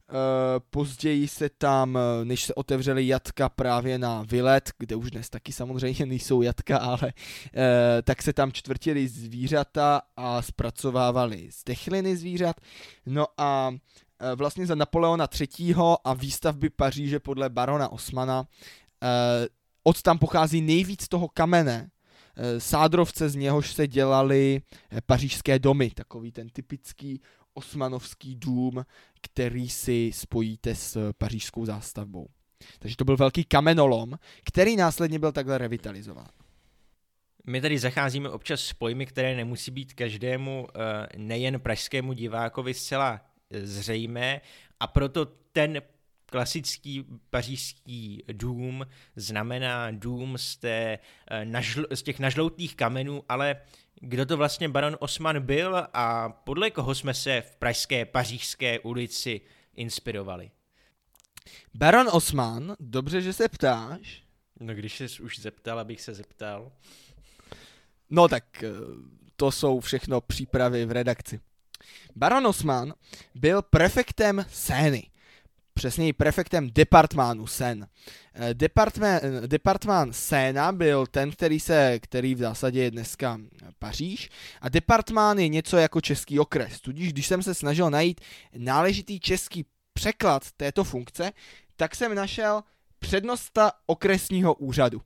Eh, 0.10 0.60
později 0.70 1.28
se 1.28 1.50
tam, 1.50 1.98
eh, 1.98 2.26
než 2.26 2.44
se 2.44 2.54
otevřely 2.54 3.08
jatka 3.08 3.50
právě 3.50 3.98
na 3.98 4.24
Vylet, 4.24 4.72
kde 4.80 4.96
už 4.96 5.12
dnes 5.12 5.30
taky 5.30 5.52
samozřejmě 5.52 6.06
nejsou 6.06 6.42
jatka, 6.42 6.78
ale 6.78 7.14
uh, 7.14 7.62
tak 8.04 8.22
se 8.22 8.34
tam 8.34 8.52
čtvrtili 8.52 9.08
zvířata 9.08 10.02
a 10.18 10.42
zpracovávali 10.42 11.50
zdechliny 11.62 12.18
zvířat. 12.18 12.56
No 13.06 13.26
a 13.38 13.72
vlastně 14.36 14.66
za 14.66 14.76
Napoleona 14.76 15.28
III. 15.40 15.76
a 16.04 16.14
výstavby 16.14 16.70
Paříže 16.70 17.20
podle 17.20 17.50
barona 17.50 17.90
Osmana 17.90 18.48
od 19.84 20.02
tam 20.02 20.18
pochází 20.18 20.62
nejvíc 20.62 21.08
toho 21.08 21.28
kamene, 21.28 21.90
sádrovce, 22.58 23.30
z 23.30 23.36
něhož 23.36 23.74
se 23.74 23.88
dělaly 23.88 24.62
pařížské 25.06 25.60
domy, 25.60 25.90
takový 25.90 26.32
ten 26.32 26.50
typický 26.50 27.22
osmanovský 27.56 28.36
dům, 28.36 28.86
který 29.22 29.70
si 29.70 30.12
spojíte 30.14 30.76
s 30.76 31.14
pařížskou 31.18 31.66
zástavbou. 31.66 32.28
Takže 32.80 32.96
to 32.96 33.06
byl 33.06 33.18
velký 33.18 33.44
kamenolom, 33.44 34.14
který 34.46 34.76
následně 34.76 35.20
byl 35.20 35.32
takhle 35.32 35.58
revitalizován. 35.58 36.30
My 37.48 37.62
tady 37.62 37.80
zacházíme 37.80 38.30
občas 38.30 38.62
s 38.62 38.74
pojmy, 38.74 39.06
které 39.06 39.36
nemusí 39.36 39.72
být 39.72 39.94
každému, 39.94 40.68
eh, 40.68 41.08
nejen 41.18 41.60
pražskému 41.60 42.14
divákovi, 42.14 42.74
zcela 42.74 43.22
eh, 43.52 43.68
zřejmé 43.68 44.42
a 44.80 44.88
proto 44.88 45.26
ten 45.52 45.82
klasický 46.36 47.06
pařížský 47.30 48.24
dům 48.32 48.86
znamená 49.16 49.92
dům 49.92 50.38
z, 50.38 50.58
té, 50.58 51.00
eh, 51.28 51.46
nažl, 51.46 51.88
z 51.94 52.04
těch 52.04 52.20
nažloutých 52.20 52.76
kamenů, 52.76 53.24
ale 53.30 53.62
kdo 54.02 54.26
to 54.26 54.38
vlastně 54.38 54.70
baron 54.70 54.98
Osman 55.00 55.42
byl 55.42 55.88
a 55.94 56.30
podle 56.30 56.72
koho 56.72 56.96
jsme 56.96 57.14
se 57.14 57.42
v 57.42 57.56
pražské 57.56 58.06
pařížské 58.06 58.80
ulici 58.80 59.42
inspirovali? 59.76 60.52
Baron 61.74 62.08
Osman, 62.12 62.76
dobře, 62.80 63.22
že 63.22 63.34
se 63.34 63.50
ptáš. 63.50 64.24
No 64.60 64.74
když 64.74 64.98
jsi 64.98 65.24
už 65.24 65.40
zeptal, 65.40 65.80
abych 65.80 66.02
se 66.02 66.14
zeptal. 66.14 66.72
No 68.10 68.28
tak 68.28 68.64
eh, 68.64 68.70
to 69.36 69.52
jsou 69.52 69.80
všechno 69.80 70.22
přípravy 70.22 70.86
v 70.86 70.92
redakci. 70.92 71.40
Baron 72.16 72.48
Osman 72.48 72.94
byl 73.36 73.62
prefektem 73.62 74.46
Sény 74.50 75.10
přesněji 75.76 76.14
prefektem 76.14 76.70
departmánu 76.72 77.48
Sen. 77.48 77.88
Eh, 78.34 78.54
departmán, 78.54 79.20
eh, 79.24 79.48
departmán 79.48 80.14
Sena 80.14 80.72
byl 80.72 81.08
ten, 81.08 81.32
který, 81.32 81.60
se, 81.60 82.00
který 82.00 82.36
v 82.36 82.40
zásadě 82.40 82.84
je 82.84 82.92
dneska 82.92 83.38
Paříž 83.80 84.30
a 84.62 84.70
departmán 84.70 85.40
je 85.40 85.48
něco 85.48 85.78
jako 85.78 86.02
český 86.02 86.40
okres, 86.40 86.82
tudíž 86.82 87.14
když 87.14 87.28
jsem 87.28 87.44
se 87.44 87.54
snažil 87.54 87.90
najít 87.90 88.22
náležitý 88.58 89.20
český 89.20 89.66
překlad 89.94 90.52
této 90.52 90.84
funkce, 90.84 91.32
tak 91.76 91.96
jsem 91.96 92.16
našel 92.16 92.64
přednosta 93.00 93.72
okresního 93.86 94.54
úřadu. 94.54 95.02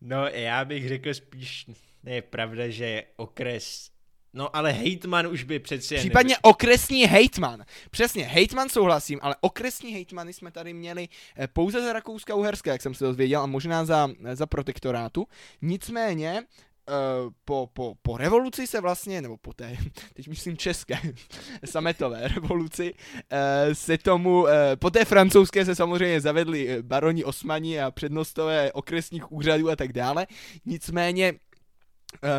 No 0.00 0.26
já 0.26 0.64
bych 0.64 0.88
řekl 0.88 1.14
spíš, 1.14 1.66
je 2.06 2.22
pravda, 2.22 2.68
že 2.68 3.02
okres 3.16 3.90
No 4.34 4.56
ale 4.56 4.72
hejtman 4.72 5.26
už 5.26 5.44
by 5.44 5.58
přeci 5.58 5.96
Případně 5.96 6.34
neby... 6.34 6.40
okresní 6.42 7.04
hejtman. 7.04 7.64
Přesně, 7.90 8.24
hejtman 8.24 8.68
souhlasím, 8.68 9.18
ale 9.22 9.36
okresní 9.40 9.92
hejtmany 9.92 10.32
jsme 10.32 10.50
tady 10.50 10.74
měli 10.74 11.08
eh, 11.36 11.48
pouze 11.48 11.82
za 11.82 11.92
Rakouska 11.92 12.34
Uherské, 12.34 12.70
jak 12.70 12.82
jsem 12.82 12.94
se 12.94 13.04
dozvěděl, 13.04 13.40
a 13.40 13.46
možná 13.46 13.84
za, 13.84 14.08
za 14.32 14.46
protektorátu. 14.46 15.26
Nicméně, 15.62 16.42
Uh, 16.88 17.32
po, 17.44 17.70
po, 17.72 17.94
po 18.02 18.16
revoluci 18.16 18.66
se 18.66 18.80
vlastně, 18.80 19.22
nebo 19.22 19.36
po 19.36 19.52
té, 19.52 19.76
teď 20.14 20.28
myslím 20.28 20.56
české, 20.56 20.98
sametové 21.64 22.28
revoluci, 22.34 22.94
uh, 22.94 23.72
se 23.72 23.98
tomu, 23.98 24.42
uh, 24.42 24.48
po 24.78 24.90
té 24.90 25.04
francouzské 25.04 25.64
se 25.64 25.74
samozřejmě 25.74 26.20
zavedli 26.20 26.82
baroni 26.82 27.24
osmani 27.24 27.80
a 27.80 27.90
přednostové 27.90 28.72
okresních 28.72 29.32
úřadů 29.32 29.70
a 29.70 29.76
tak 29.76 29.92
dále, 29.92 30.26
nicméně 30.66 31.32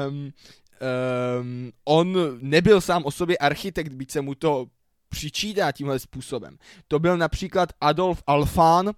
um, 0.07 0.31
um, 1.39 1.71
on 1.85 2.17
nebyl 2.41 2.81
sám 2.81 3.05
o 3.05 3.11
sobě 3.11 3.37
architekt, 3.37 3.93
byť 3.93 4.11
se 4.11 4.21
mu 4.21 4.35
to 4.35 4.67
přičítá 5.09 5.71
tímhle 5.71 5.99
způsobem. 5.99 6.57
To 6.87 6.99
byl 6.99 7.17
například 7.17 7.69
Adolf 7.81 8.23
Alfán, 8.27 8.87
uh, 8.87 8.93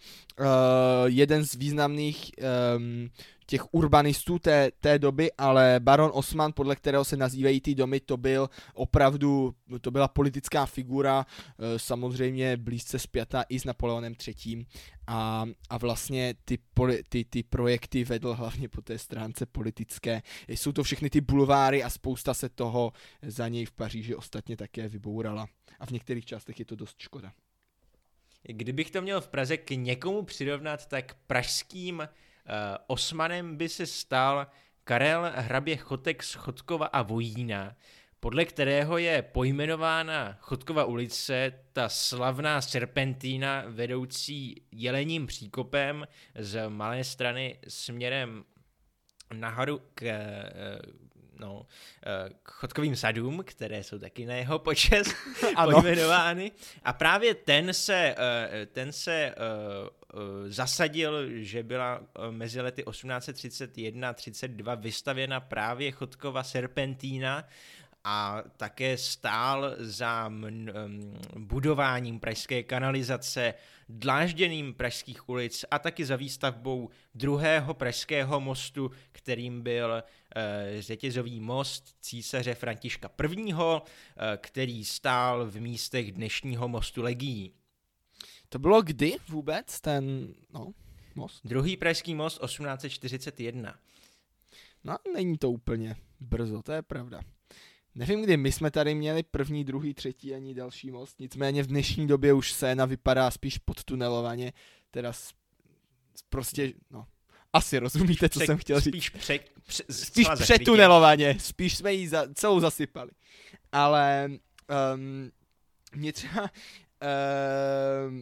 jeden 1.06 1.46
z 1.46 1.56
významných 1.56 2.32
um, 2.78 3.10
těch 3.47 3.73
urbanistů 3.73 4.39
té, 4.39 4.71
té 4.79 4.99
doby, 4.99 5.31
ale 5.38 5.75
baron 5.79 6.12
Osman, 6.13 6.53
podle 6.53 6.75
kterého 6.75 7.05
se 7.05 7.17
nazývají 7.17 7.62
ty 7.62 7.75
domy, 7.75 7.99
to 7.99 8.17
byl 8.17 8.49
opravdu, 8.73 9.55
to 9.81 9.91
byla 9.91 10.07
politická 10.07 10.65
figura, 10.65 11.25
eh, 11.25 11.79
samozřejmě 11.79 12.57
blízce 12.57 12.99
spjatá 12.99 13.43
i 13.49 13.60
s 13.60 13.63
Napoleonem 13.63 14.15
III. 14.27 14.65
A, 15.07 15.45
a 15.69 15.77
vlastně 15.77 16.36
ty, 16.45 16.57
ty, 17.10 17.25
ty 17.25 17.43
projekty 17.43 18.03
vedl 18.03 18.33
hlavně 18.33 18.69
po 18.69 18.81
té 18.81 18.97
stránce 18.97 19.45
politické. 19.45 20.21
Jsou 20.47 20.71
to 20.71 20.83
všechny 20.83 21.10
ty 21.10 21.21
bulváry 21.21 21.83
a 21.83 21.89
spousta 21.89 22.33
se 22.33 22.49
toho 22.49 22.91
za 23.21 23.47
něj 23.47 23.65
v 23.65 23.71
Paříži 23.71 24.15
ostatně 24.15 24.57
také 24.57 24.88
vybourala. 24.88 25.47
A 25.79 25.86
v 25.86 25.91
některých 25.91 26.25
částech 26.25 26.60
je 26.60 26.65
to 26.65 26.75
dost 26.75 26.99
škoda. 26.99 27.31
Kdybych 28.43 28.91
to 28.91 29.01
měl 29.01 29.21
v 29.21 29.27
Praze 29.27 29.57
k 29.57 29.71
někomu 29.71 30.23
přirovnat, 30.23 30.86
tak 30.86 31.15
pražským 31.27 32.07
Osmanem 32.88 33.57
by 33.57 33.69
se 33.69 33.86
stal 33.86 34.47
Karel 34.83 35.31
hrabě 35.36 35.77
Chotek 35.77 36.23
z 36.23 36.33
Chodkova 36.33 36.86
a 36.86 37.01
Vojína, 37.01 37.75
podle 38.19 38.45
kterého 38.45 38.97
je 38.97 39.21
pojmenována 39.21 40.38
Chodkova 40.41 40.86
ulice, 40.86 41.53
ta 41.73 41.89
slavná 41.89 42.62
serpentína 42.62 43.63
vedoucí 43.67 44.62
jelením 44.71 45.27
příkopem 45.27 46.07
z 46.36 46.69
malé 46.69 47.03
strany 47.03 47.60
směrem 47.67 48.43
nahoru 49.33 49.81
k, 49.95 50.03
eh, 50.03 50.49
no, 51.39 51.65
eh, 52.05 52.29
k 52.43 52.51
chodkovým 52.51 52.95
sadům, 52.95 53.43
které 53.45 53.83
jsou 53.83 53.99
taky 53.99 54.25
na 54.25 54.36
jeho 54.36 54.60
počest 54.60 55.15
pojmenovány. 55.63 56.51
A 56.83 56.93
právě 56.93 57.36
ten 57.36 57.73
se, 57.73 58.15
ten 58.71 58.91
se 58.91 59.36
Eh, 59.36 59.89
zasadil, 60.47 61.41
že 61.43 61.63
byla 61.63 62.01
eh, 62.01 62.32
mezi 62.32 62.62
lety 62.62 62.84
1831 62.91 64.10
a 64.10 64.13
32 64.13 64.75
vystavěna 64.75 65.39
právě 65.39 65.91
Chodkova 65.91 66.43
serpentína 66.43 67.47
a 68.03 68.43
také 68.58 68.97
stál 68.97 69.75
za 69.77 70.32
budováním 71.38 72.19
pražské 72.19 72.63
kanalizace, 72.63 73.53
dlážděným 73.89 74.73
pražských 74.73 75.30
ulic 75.30 75.65
a 75.71 75.80
taky 75.80 76.06
za 76.06 76.15
výstavbou 76.15 76.89
druhého 77.15 77.73
pražského 77.73 78.39
mostu, 78.39 78.91
kterým 79.12 79.62
byl 79.62 80.03
eh, 80.36 80.82
řetězový 80.82 81.39
most 81.39 81.95
císaře 81.99 82.56
Františka 82.56 83.10
I., 83.34 83.53
který 84.38 84.86
stál 84.86 85.45
v 85.45 85.60
místech 85.60 86.12
dnešního 86.12 86.67
mostu 86.67 87.01
Legií. 87.01 87.53
To 88.49 88.60
bylo 88.60 88.81
kdy 88.81 89.15
vůbec 89.29 89.81
ten 89.81 90.33
no, 90.53 90.73
most? 91.15 91.41
Druhý 91.45 91.77
pražský 91.77 92.15
most 92.15 92.41
1841. 92.45 93.79
No, 94.83 94.97
není 95.13 95.38
to 95.38 95.51
úplně 95.51 95.95
brzo, 96.19 96.62
to 96.63 96.71
je 96.71 96.81
pravda. 96.81 97.21
Nevím, 97.95 98.23
kdy 98.23 98.38
my 98.38 98.51
jsme 98.51 98.71
tady 98.71 98.95
měli 98.95 99.23
první, 99.23 99.63
druhý, 99.63 99.93
třetí 99.93 100.33
ani 100.33 100.53
další 100.53 100.91
most, 100.91 101.19
nicméně 101.19 101.63
v 101.63 101.67
dnešní 101.67 102.07
době 102.07 102.33
už 102.33 102.53
scéna 102.53 102.86
vypadá 102.86 103.31
spíš 103.31 103.57
podtunelovaně, 103.57 104.53
teda 104.91 105.13
prostě, 106.29 106.73
no, 106.91 107.07
asi 107.53 107.77
rozumíte, 107.79 108.29
co 108.29 108.39
Pře- 108.39 108.45
jsem 108.45 108.57
chtěl 108.57 108.79
říct. 108.79 108.93
Spíš, 108.93 109.10
pře- 109.10 109.39
pře- 109.63 109.83
spíš 109.89 110.27
přetunelovaně, 110.39 111.39
spíš 111.39 111.77
jsme 111.77 111.93
ji 111.93 112.07
za, 112.07 112.33
celou 112.33 112.60
zasypali. 112.60 113.12
Ale 113.71 114.29
um, 114.95 115.31
mě 115.95 116.13
třeba 116.13 116.49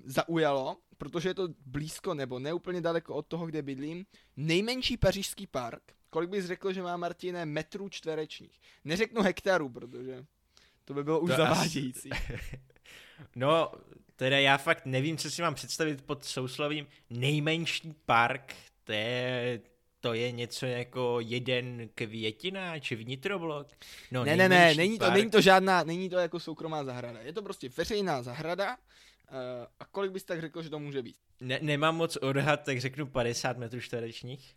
zaujalo, 0.06 0.78
protože 0.98 1.30
je 1.30 1.34
to 1.34 1.48
blízko 1.66 2.14
nebo 2.14 2.40
neúplně 2.40 2.82
daleko 2.82 3.16
od 3.16 3.28
toho, 3.28 3.46
kde 3.46 3.62
bydlím, 3.62 4.06
nejmenší 4.38 4.98
pařížský 4.98 5.48
park. 5.48 5.82
Kolik 6.10 6.30
bys 6.30 6.46
řekl, 6.46 6.74
že 6.74 6.82
má 6.82 6.98
Martine 6.98 7.46
metrů 7.46 7.90
čtverečních? 7.90 8.60
Neřeknu 8.84 9.22
hektarů, 9.22 9.70
protože 9.70 10.26
to 10.86 10.94
by 10.94 11.04
bylo 11.04 11.20
už 11.20 11.30
to 11.30 11.36
zavádějící. 11.38 12.12
Asi... 12.12 12.34
no, 13.36 13.72
teda 14.16 14.40
já 14.40 14.58
fakt 14.58 14.86
nevím, 14.86 15.18
co 15.18 15.32
si 15.32 15.42
mám 15.42 15.56
představit 15.56 16.02
pod 16.02 16.26
souslovím 16.26 16.88
nejmenší 17.10 17.94
park, 18.06 18.56
to 18.84 18.92
je, 18.92 19.62
to 20.06 20.14
je 20.14 20.32
něco 20.32 20.66
jako 20.66 21.18
jeden 21.20 21.90
květináč, 21.96 22.92
vnitroblok. 22.92 23.68
No, 24.12 24.26
ne, 24.26 24.36
ne, 24.36 24.50
ne, 24.50 24.76
není 24.76 25.00
to, 25.00 25.12
není 25.12 25.30
to 25.32 25.42
žádná, 25.42 25.84
není 25.84 26.10
to 26.10 26.18
jako 26.18 26.40
soukromá 26.40 26.84
zahrada. 26.84 27.20
Je 27.20 27.34
to 27.34 27.42
prostě 27.42 27.70
veřejná 27.70 28.22
zahrada, 28.22 28.78
Uh, 29.32 29.66
a 29.80 29.86
kolik 29.86 30.12
bys 30.12 30.24
tak 30.24 30.42
řekl, 30.42 30.62
že 30.62 30.70
to 30.70 30.80
může 30.80 31.02
být? 31.02 31.16
Ne, 31.42 31.60
nemám 31.62 31.96
moc 31.96 32.16
odhad, 32.16 32.64
tak 32.64 32.82
řeknu 32.82 33.06
50 33.06 33.58
metrů 33.58 33.82
čtverečních. 33.82 34.56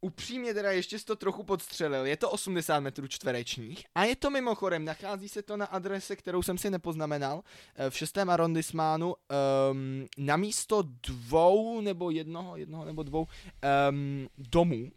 Upřímně 0.00 0.54
teda 0.54 0.72
ještě 0.72 0.98
to 0.98 1.16
trochu 1.16 1.42
podstřelil, 1.42 2.06
je 2.06 2.16
to 2.16 2.30
80 2.30 2.80
metrů 2.80 3.06
čtverečních 3.06 3.84
a 3.94 4.04
je 4.04 4.16
to 4.16 4.30
mimochodem, 4.30 4.84
nachází 4.84 5.28
se 5.28 5.42
to 5.42 5.56
na 5.56 5.66
adrese, 5.66 6.16
kterou 6.16 6.42
jsem 6.42 6.58
si 6.58 6.70
nepoznamenal, 6.70 7.42
eh, 7.76 7.90
v 7.90 7.96
6. 7.96 8.18
arrondismánu, 8.18 9.14
um, 9.70 10.06
na 10.18 10.36
místo 10.36 10.82
dvou 10.82 11.80
nebo 11.80 12.10
jednoho, 12.10 12.56
jednoho 12.56 12.84
nebo 12.84 13.02
dvou 13.02 13.26
um, 13.90 14.28
domů. 14.38 14.82
Uh, 14.82 14.90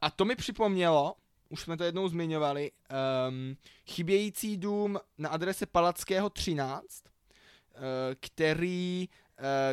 a 0.00 0.10
to 0.10 0.24
mi 0.24 0.36
připomnělo, 0.36 1.14
už 1.48 1.60
jsme 1.60 1.76
to 1.76 1.84
jednou 1.84 2.08
zmiňovali, 2.08 2.70
um, 3.28 3.56
chybějící 3.86 4.56
dům 4.56 4.98
na 5.18 5.28
adrese 5.28 5.66
Palackého 5.66 6.30
13, 6.30 6.82
uh, 6.84 7.80
který 8.20 9.08
Eh, 9.08 9.21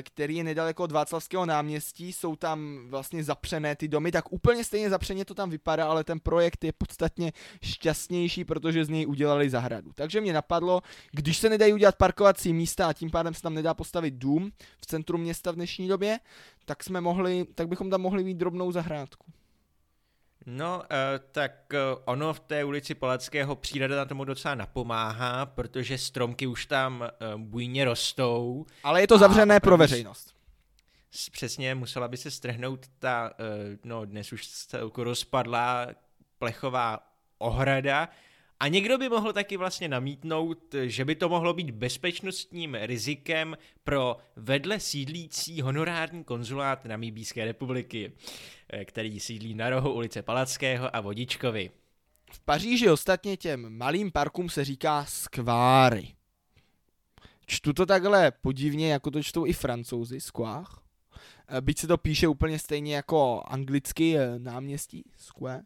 který 0.02 0.36
je 0.36 0.44
nedaleko 0.44 0.84
od 0.84 0.92
Václavského 0.92 1.46
náměstí, 1.46 2.14
jsou 2.14 2.36
tam 2.36 2.80
vlastně 2.90 3.24
zapřené 3.24 3.76
ty 3.76 3.88
domy, 3.88 4.12
tak 4.12 4.34
úplně 4.34 4.64
stejně 4.64 4.90
zapřeně 4.90 5.26
to 5.26 5.34
tam 5.34 5.50
vypadá, 5.50 5.88
ale 5.88 6.04
ten 6.04 6.20
projekt 6.20 6.64
je 6.64 6.72
podstatně 6.72 7.34
šťastnější, 7.64 8.46
protože 8.46 8.86
z 8.86 8.90
něj 8.90 9.08
udělali 9.08 9.50
zahradu. 9.50 9.92
Takže 9.96 10.22
mě 10.22 10.34
napadlo, 10.34 10.82
když 11.12 11.38
se 11.38 11.50
nedají 11.50 11.74
udělat 11.74 11.96
parkovací 11.96 12.54
místa 12.54 12.88
a 12.88 12.94
tím 12.94 13.10
pádem 13.12 13.34
se 13.34 13.42
tam 13.42 13.54
nedá 13.54 13.74
postavit 13.74 14.14
dům 14.14 14.52
v 14.82 14.86
centru 14.86 15.18
města 15.18 15.52
v 15.52 15.56
dnešní 15.56 15.88
době, 15.88 16.20
tak 16.66 16.84
jsme 16.84 17.02
mohli, 17.02 17.46
tak 17.56 17.68
bychom 17.68 17.90
tam 17.90 18.02
mohli 18.02 18.24
mít 18.24 18.38
drobnou 18.38 18.72
zahrádku. 18.72 19.26
No, 20.52 20.78
uh, 20.78 20.86
tak 21.32 21.52
uh, 21.74 22.02
ono 22.06 22.34
v 22.34 22.40
té 22.40 22.64
ulici 22.64 22.96
Palackého 22.96 23.56
příroda 23.56 23.98
na 23.98 24.06
tomu 24.06 24.24
docela 24.24 24.56
napomáhá, 24.56 25.46
protože 25.46 25.98
stromky 25.98 26.48
už 26.48 26.66
tam 26.66 27.02
uh, 27.02 27.42
bujně 27.42 27.86
rostou. 27.86 28.66
Ale 28.84 29.02
je 29.02 29.08
to 29.08 29.18
zavřené 29.18 29.60
pro 29.60 29.78
veřejnost. 29.78 30.36
Přesně, 31.32 31.76
musela 31.76 32.08
by 32.08 32.18
se 32.18 32.32
strhnout 32.32 32.88
ta, 33.00 33.32
no 33.84 34.06
dnes 34.06 34.34
už 34.34 34.48
celku 34.48 35.04
rozpadlá 35.04 35.88
plechová 36.40 37.00
ohrada, 37.38 38.10
a 38.60 38.67
někdo 38.67 38.98
by 38.98 39.10
mohl 39.10 39.34
taky 39.34 39.58
vlastně 39.58 39.88
namítnout, 39.88 40.76
že 40.84 41.06
by 41.06 41.15
to 41.15 41.30
mohlo 41.30 41.54
být 41.54 41.72
bezpečnostním 41.72 42.76
rizikem 42.82 43.58
pro 43.84 44.17
vedle 44.36 44.80
sídlící 44.80 45.62
honorární 45.62 46.24
konzulát 46.24 46.86
Namíbijské 46.86 47.45
republiky, 47.45 48.12
eh, 48.69 48.86
který 48.86 49.19
sídlí 49.19 49.54
na 49.54 49.69
rohu 49.69 49.93
ulice 49.93 50.22
Palackého 50.22 50.95
a 50.95 51.02
Vodičkovi. 51.02 51.72
V 52.32 52.39
Paříži 52.39 52.89
ostatně 52.89 53.38
těm 53.38 53.78
malým 53.78 54.12
parkům 54.12 54.50
se 54.50 54.65
říká 54.65 55.06
skváry. 55.06 56.08
Čtu 57.45 57.74
to 57.74 57.86
takhle 57.86 58.32
podivně, 58.32 58.91
jako 58.91 59.12
to 59.12 59.24
čtou 59.24 59.45
i 59.45 59.54
francouzi, 59.54 60.22
skvách. 60.22 60.82
Eh, 61.48 61.62
byť 61.62 61.80
se 61.80 61.88
to 61.88 61.98
píše 61.98 62.28
úplně 62.28 62.60
stejně 62.60 62.95
jako 62.95 63.43
anglicky 63.48 64.17
eh, 64.17 64.39
náměstí, 64.39 65.04
square. 65.17 65.63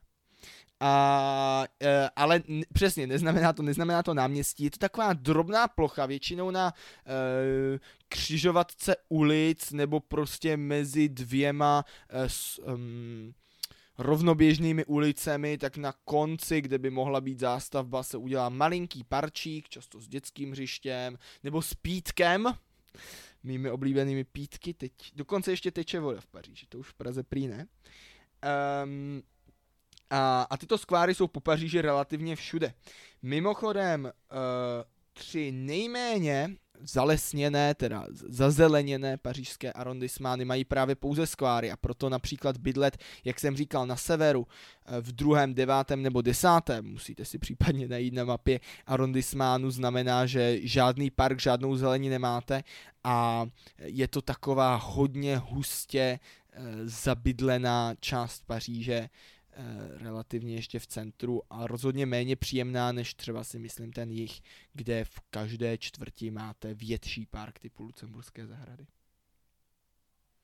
A, 0.79 1.65
e, 1.81 2.09
ale 2.15 2.43
n- 2.49 2.63
přesně, 2.73 3.07
neznamená 3.07 3.53
to, 3.53 3.63
neznamená 3.63 4.03
to 4.03 4.13
náměstí, 4.13 4.63
je 4.63 4.71
to 4.71 4.77
taková 4.77 5.13
drobná 5.13 5.67
plocha, 5.67 6.05
většinou 6.05 6.51
na 6.51 6.73
e, 6.73 7.79
křižovatce 8.07 8.95
ulic 9.09 9.71
nebo 9.71 9.99
prostě 9.99 10.57
mezi 10.57 11.09
dvěma 11.09 11.85
e, 12.09 12.29
s, 12.29 12.59
um, 12.59 13.33
rovnoběžnými 13.97 14.85
ulicemi, 14.85 15.57
tak 15.57 15.77
na 15.77 15.93
konci, 16.05 16.61
kde 16.61 16.77
by 16.77 16.89
mohla 16.89 17.21
být 17.21 17.39
zástavba, 17.39 18.03
se 18.03 18.17
udělá 18.17 18.49
malinký 18.49 19.03
parčík, 19.03 19.69
často 19.69 19.99
s 19.99 20.07
dětským 20.07 20.51
hřištěm, 20.51 21.17
nebo 21.43 21.61
s 21.61 21.73
pítkem, 21.73 22.53
mými 23.43 23.71
oblíbenými 23.71 24.23
pítky, 24.23 24.73
teď, 24.73 24.91
dokonce 25.15 25.51
ještě 25.51 25.71
teče 25.71 25.99
voda 25.99 26.21
v 26.21 26.27
Paříži, 26.27 26.65
to 26.69 26.79
už 26.79 26.89
v 26.89 26.93
Praze 26.93 27.23
prý 27.23 27.47
ne. 27.47 27.67
Um, 28.83 29.23
a, 30.13 30.47
a 30.49 30.57
tyto 30.57 30.77
skváry 30.77 31.15
jsou 31.15 31.27
po 31.27 31.39
Paříži 31.39 31.81
relativně 31.81 32.35
všude. 32.35 32.73
Mimochodem, 33.21 34.03
uh, 34.03 34.11
tři 35.13 35.51
nejméně 35.51 36.55
zalesněné, 36.81 37.75
teda 37.75 38.05
zazeleněné 38.11 39.17
pařížské 39.17 39.73
arondismány 39.73 40.45
mají 40.45 40.65
právě 40.65 40.95
pouze 40.95 41.27
skváry 41.27 41.71
a 41.71 41.77
proto 41.77 42.09
například 42.09 42.57
bydlet, 42.57 42.97
jak 43.25 43.39
jsem 43.39 43.57
říkal, 43.57 43.87
na 43.87 43.95
severu 43.95 44.47
eh, 44.85 45.01
v 45.01 45.11
druhém, 45.11 45.53
devátém 45.53 46.01
nebo 46.01 46.21
desátém, 46.21 46.85
musíte 46.85 47.25
si 47.25 47.37
případně 47.37 47.87
najít 47.87 48.13
na 48.13 48.23
mapě 48.23 48.59
arondismánu, 48.87 49.71
znamená, 49.71 50.25
že 50.25 50.67
žádný 50.67 51.09
park, 51.11 51.41
žádnou 51.41 51.75
zelení 51.75 52.09
nemáte 52.09 52.63
a 53.03 53.45
je 53.77 54.07
to 54.07 54.21
taková 54.21 54.75
hodně 54.75 55.37
hustě 55.37 56.19
eh, 56.53 56.61
zabydlená 56.83 57.95
část 57.99 58.43
Paříže, 58.45 59.09
relativně 59.97 60.55
ještě 60.55 60.79
v 60.79 60.87
centru 60.87 61.41
a 61.49 61.67
rozhodně 61.67 62.05
méně 62.05 62.35
příjemná 62.35 62.91
než 62.91 63.13
třeba 63.13 63.43
si 63.43 63.59
myslím 63.59 63.93
ten 63.93 64.11
jich, 64.11 64.41
kde 64.73 65.05
v 65.05 65.19
každé 65.29 65.77
čtvrti 65.77 66.31
máte 66.31 66.73
větší 66.73 67.25
park 67.25 67.59
typu 67.59 67.83
Lucemburské 67.83 68.47
zahrady. 68.47 68.85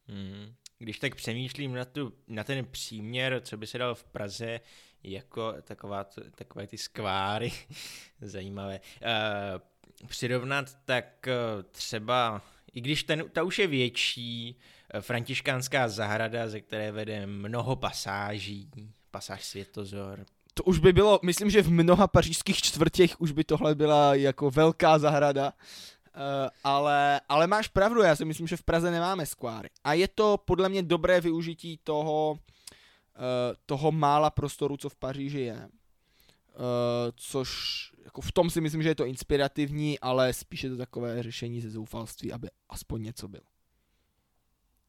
Hmm. 0.08 0.54
Když 0.78 1.00
tak 1.00 1.16
přemýšlím 1.16 1.74
na, 1.74 1.86
tu, 1.86 2.14
na 2.28 2.44
ten 2.44 2.66
příměr, 2.66 3.42
co 3.44 3.58
by 3.58 3.68
se 3.68 3.78
dal 3.78 3.96
v 3.96 4.04
Praze, 4.04 4.60
jako 5.04 5.54
taková, 5.62 6.06
takové 6.36 6.68
ty 6.68 6.78
skváry, 6.78 7.52
zajímavé, 8.22 8.80
uh, 9.02 10.08
přirovnat, 10.08 10.78
tak 10.86 11.28
uh, 11.28 11.64
třeba, 11.64 12.42
i 12.74 12.82
když 12.82 13.04
ten, 13.04 13.30
ta 13.30 13.44
už 13.44 13.60
je 13.60 13.68
větší, 13.68 14.60
františkánská 15.02 15.88
zahrada, 15.88 16.48
ze 16.48 16.62
které 16.62 16.92
vede 16.92 17.26
mnoho 17.26 17.76
pasáží, 17.76 18.70
pasáž 19.12 19.46
Světozor. 19.46 20.26
To 20.54 20.64
už 20.64 20.80
by 20.80 20.94
bylo, 20.94 21.20
myslím, 21.24 21.50
že 21.50 21.62
v 21.62 21.72
mnoha 21.72 22.08
pařížských 22.08 22.58
čtvrtěch 22.58 23.22
už 23.22 23.32
by 23.32 23.44
tohle 23.44 23.76
byla 23.76 24.16
jako 24.16 24.52
velká 24.52 25.00
zahrada. 25.00 25.54
Uh, 26.16 26.50
ale, 26.64 27.22
ale 27.30 27.48
máš 27.48 27.68
pravdu, 27.68 28.02
já 28.02 28.16
si 28.16 28.26
myslím, 28.26 28.48
že 28.48 28.58
v 28.58 28.64
Praze 28.64 28.92
nemáme 28.92 29.26
skváry. 29.26 29.70
A 29.84 29.94
je 29.94 30.08
to 30.08 30.38
podle 30.46 30.70
mě 30.70 30.84
dobré 30.84 31.22
využití 31.22 31.80
toho, 31.84 32.32
uh, 32.32 32.38
toho 33.66 33.92
mála 33.92 34.30
prostoru, 34.30 34.78
co 34.78 34.90
v 34.90 34.96
Paříži 34.96 35.40
je. 35.40 35.56
Uh, 35.58 35.70
což 37.16 37.50
jako 38.04 38.22
v 38.22 38.32
tom 38.32 38.50
si 38.50 38.62
myslím, 38.62 38.84
že 38.84 38.90
je 38.90 38.96
to 38.96 39.06
inspirativní, 39.06 40.00
ale 40.00 40.34
spíše 40.34 40.70
to 40.70 40.78
takové 40.78 41.24
řešení 41.24 41.62
ze 41.62 41.70
zoufalství, 41.70 42.34
aby 42.34 42.48
aspoň 42.70 43.04
něco 43.04 43.28
bylo 43.28 43.44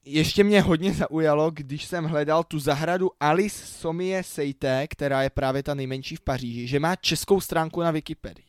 ještě 0.04 0.44
mě 0.44 0.60
hodně 0.60 0.92
zaujalo, 0.92 1.50
když 1.50 1.84
jsem 1.84 2.04
hledal 2.04 2.44
tu 2.44 2.58
zahradu 2.58 3.10
Alice 3.20 3.66
Somie 3.66 4.22
Seité, 4.22 4.88
která 4.88 5.22
je 5.22 5.30
právě 5.30 5.62
ta 5.62 5.74
nejmenší 5.74 6.16
v 6.16 6.20
Paříži, 6.20 6.66
že 6.66 6.80
má 6.80 6.96
českou 6.96 7.40
stránku 7.40 7.80
na 7.80 7.90
Wikipedii. 7.90 8.44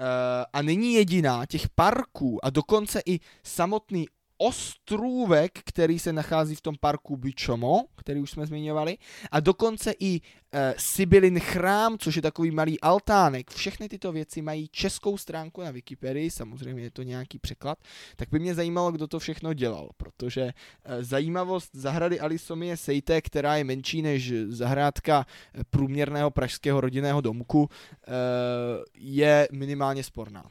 Uh, 0.00 0.06
a 0.52 0.62
není 0.62 0.94
jediná, 0.94 1.46
těch 1.46 1.68
parků 1.68 2.44
a 2.44 2.50
dokonce 2.50 3.02
i 3.06 3.20
samotný 3.42 4.06
ostrůvek, 4.44 5.58
který 5.64 5.98
se 5.98 6.12
nachází 6.12 6.54
v 6.54 6.60
tom 6.60 6.74
parku 6.80 7.16
Bichomo, 7.16 7.84
který 7.96 8.20
už 8.20 8.30
jsme 8.30 8.46
zmiňovali, 8.46 8.98
a 9.30 9.40
dokonce 9.40 9.94
i 10.00 10.20
e, 10.52 10.74
Sibylin 10.78 11.40
chrám, 11.40 11.98
což 11.98 12.16
je 12.16 12.22
takový 12.22 12.50
malý 12.50 12.80
altánek. 12.80 13.50
Všechny 13.50 13.88
tyto 13.88 14.12
věci 14.12 14.42
mají 14.42 14.68
českou 14.68 15.18
stránku 15.18 15.62
na 15.62 15.70
Wikipedii, 15.70 16.30
samozřejmě 16.30 16.82
je 16.82 16.90
to 16.90 17.02
nějaký 17.02 17.38
překlad, 17.38 17.78
tak 18.16 18.28
by 18.28 18.38
mě 18.38 18.54
zajímalo, 18.54 18.92
kdo 18.92 19.06
to 19.08 19.18
všechno 19.18 19.52
dělal, 19.52 19.88
protože 19.96 20.42
e, 20.42 21.04
zajímavost 21.04 21.70
zahrady 21.72 22.20
Alisomie 22.20 22.76
Sejte, 22.76 23.22
která 23.22 23.56
je 23.56 23.64
menší 23.64 24.02
než 24.02 24.32
zahrádka 24.48 25.26
e, 25.54 25.64
průměrného 25.64 26.30
pražského 26.30 26.80
rodinného 26.80 27.20
domku, 27.20 27.68
e, 27.68 28.12
je 28.94 29.48
minimálně 29.52 30.04
sporná. 30.04 30.44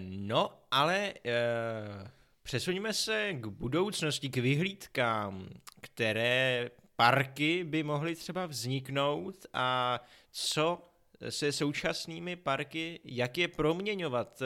No, 0.00 0.50
ale... 0.70 1.14
E 1.24 2.19
Přesuníme 2.50 2.92
se 2.92 3.32
k 3.32 3.46
budoucnosti, 3.46 4.28
k 4.28 4.36
vyhlídkám, 4.36 5.48
které 5.80 6.70
parky 6.96 7.64
by 7.64 7.82
mohly 7.82 8.16
třeba 8.16 8.46
vzniknout 8.46 9.46
a 9.52 10.00
co 10.30 10.90
se 11.28 11.52
současnými 11.52 12.36
parky, 12.36 13.00
jak 13.04 13.38
je 13.38 13.48
proměňovat, 13.48 14.42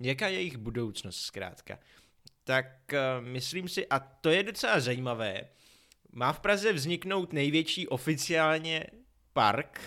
jaká 0.00 0.28
je 0.28 0.34
jejich 0.34 0.56
budoucnost 0.56 1.20
zkrátka. 1.20 1.78
Tak 2.44 2.92
eh, 2.92 2.98
myslím 3.20 3.68
si, 3.68 3.86
a 3.88 3.98
to 3.98 4.30
je 4.30 4.42
docela 4.42 4.80
zajímavé, 4.80 5.48
má 6.12 6.32
v 6.32 6.40
Praze 6.40 6.72
vzniknout 6.72 7.32
největší 7.32 7.88
oficiálně 7.88 8.86
park, 9.32 9.80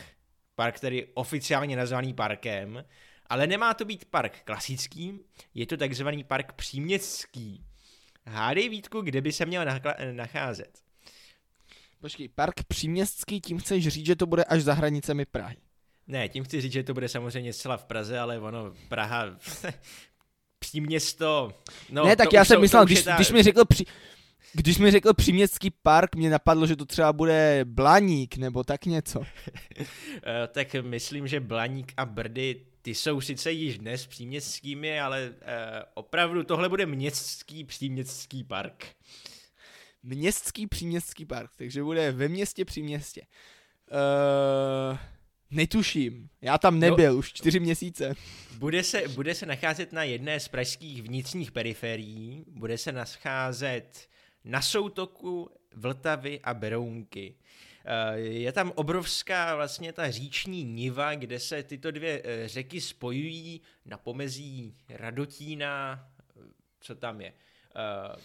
park, 0.55 0.75
který 0.75 1.05
oficiálně 1.13 1.75
nazvaný 1.75 2.13
parkem, 2.13 2.83
ale 3.31 3.47
nemá 3.47 3.73
to 3.73 3.85
být 3.85 4.05
park 4.05 4.41
klasický, 4.43 5.19
je 5.53 5.65
to 5.65 5.77
takzvaný 5.77 6.23
park 6.23 6.53
příměstský. 6.53 7.63
Hádej 8.25 8.69
Vítku, 8.69 9.01
kde 9.01 9.21
by 9.21 9.31
se 9.31 9.45
měl 9.45 9.65
nacházet? 10.11 10.79
Počkej, 12.01 12.27
park 12.27 12.63
příměstský, 12.67 13.41
tím 13.41 13.59
chceš 13.59 13.87
říct, 13.87 14.05
že 14.05 14.15
to 14.15 14.25
bude 14.25 14.43
až 14.43 14.61
za 14.61 14.73
hranicemi 14.73 15.25
Prahy. 15.25 15.57
Ne, 16.07 16.29
tím 16.29 16.43
chci 16.43 16.61
říct, 16.61 16.71
že 16.71 16.83
to 16.83 16.93
bude 16.93 17.09
samozřejmě 17.09 17.53
zcela 17.53 17.77
v 17.77 17.83
Praze, 17.83 18.19
ale 18.19 18.39
ono, 18.39 18.73
Praha, 18.89 19.25
příměsto... 20.59 21.53
No, 21.89 22.05
ne, 22.05 22.15
tak 22.15 22.33
já 22.33 22.45
jsem 22.45 22.61
myslel, 22.61 22.85
když, 22.85 23.03
ta... 23.03 23.15
když 23.15 23.31
mi 23.31 23.43
řekl 23.43 23.65
při, 23.65 23.85
když 24.53 24.77
mi 24.77 24.91
řekl 24.91 25.13
příměstský 25.13 25.69
park, 25.83 26.15
mě 26.15 26.29
napadlo, 26.29 26.67
že 26.67 26.75
to 26.75 26.85
třeba 26.85 27.13
bude 27.13 27.61
Blaník 27.63 28.37
nebo 28.37 28.63
tak 28.63 28.85
něco. 28.85 29.21
Eh, 30.23 30.47
tak 30.47 30.75
myslím, 30.81 31.27
že 31.27 31.39
Blaník 31.39 31.93
a 31.97 32.05
Brdy 32.05 32.70
ty 32.81 32.95
jsou 32.95 33.21
sice 33.21 33.51
již 33.51 33.77
dnes 33.77 34.07
příměstskými, 34.07 34.99
ale 34.99 35.29
uh, 35.29 35.35
opravdu 35.93 36.43
tohle 36.43 36.69
bude 36.69 36.85
městský 36.85 37.63
příměstský 37.63 38.43
park. 38.43 38.87
Městský 40.03 40.67
příměstský 40.67 41.25
park, 41.25 41.51
takže 41.57 41.83
bude 41.83 42.11
ve 42.11 42.27
městě 42.27 42.65
při 42.65 42.83
městě. 42.83 43.21
Uh, 44.91 44.97
netuším, 45.51 46.29
já 46.41 46.57
tam 46.57 46.79
nebyl 46.79 47.13
no, 47.13 47.19
už 47.19 47.33
čtyři 47.33 47.59
měsíce. 47.59 48.15
Bude 48.57 48.83
se, 48.83 49.07
bude 49.07 49.35
se 49.35 49.45
nacházet 49.45 49.93
na 49.93 50.03
jedné 50.03 50.39
z 50.39 50.47
pražských 50.47 51.03
vnitřních 51.03 51.51
periferií, 51.51 52.45
bude 52.47 52.77
se 52.77 52.91
nacházet 52.91 54.09
na 54.43 54.61
soutoku 54.61 55.49
Vltavy 55.75 56.39
a 56.43 56.53
Berounky. 56.53 57.35
Eh, 57.35 57.41
je 58.15 58.51
tam 58.51 58.71
obrovská 58.75 59.55
vlastně 59.55 59.93
ta 59.93 60.11
říční 60.11 60.63
niva, 60.63 61.15
kde 61.15 61.39
se 61.39 61.63
tyto 61.63 61.91
dvě 61.91 62.21
eh, 62.23 62.47
řeky 62.47 62.81
spojují 62.81 63.61
na 63.85 63.97
pomezí 63.97 64.75
Radotína, 64.89 66.05
eh, 66.39 66.43
co 66.79 66.95
tam 66.95 67.21
je, 67.21 67.33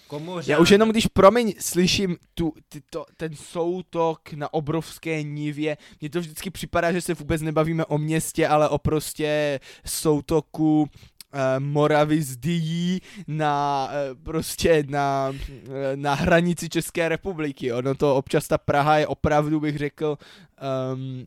Komořán. 0.06 0.50
Já 0.50 0.58
už 0.58 0.70
jenom 0.70 0.90
když, 0.90 1.06
promiň, 1.06 1.54
slyším 1.60 2.16
tu, 2.34 2.52
tyto, 2.68 3.06
ten 3.16 3.36
soutok 3.36 4.32
na 4.32 4.54
obrovské 4.54 5.22
nivě, 5.22 5.76
mně 6.00 6.10
to 6.10 6.20
vždycky 6.20 6.50
připadá, 6.50 6.92
že 6.92 7.00
se 7.00 7.14
vůbec 7.14 7.42
nebavíme 7.42 7.84
o 7.84 7.98
městě, 7.98 8.48
ale 8.48 8.68
o 8.68 8.78
prostě 8.78 9.60
soutoku 9.84 10.88
Eh, 10.90 11.15
Moravy 11.58 12.22
z 12.22 12.36
Dyjí 12.36 13.00
na 13.26 13.88
eh, 13.92 14.14
prostě 14.14 14.84
na, 14.88 15.32
eh, 15.32 15.96
na 15.96 16.14
hranici 16.14 16.68
České 16.68 17.08
republiky. 17.08 17.72
Ono 17.72 17.94
to 17.94 18.16
občas 18.16 18.48
ta 18.48 18.58
Praha 18.58 18.98
je 18.98 19.06
opravdu, 19.06 19.60
bych 19.60 19.78
řekl, 19.78 20.18
um, 20.94 21.26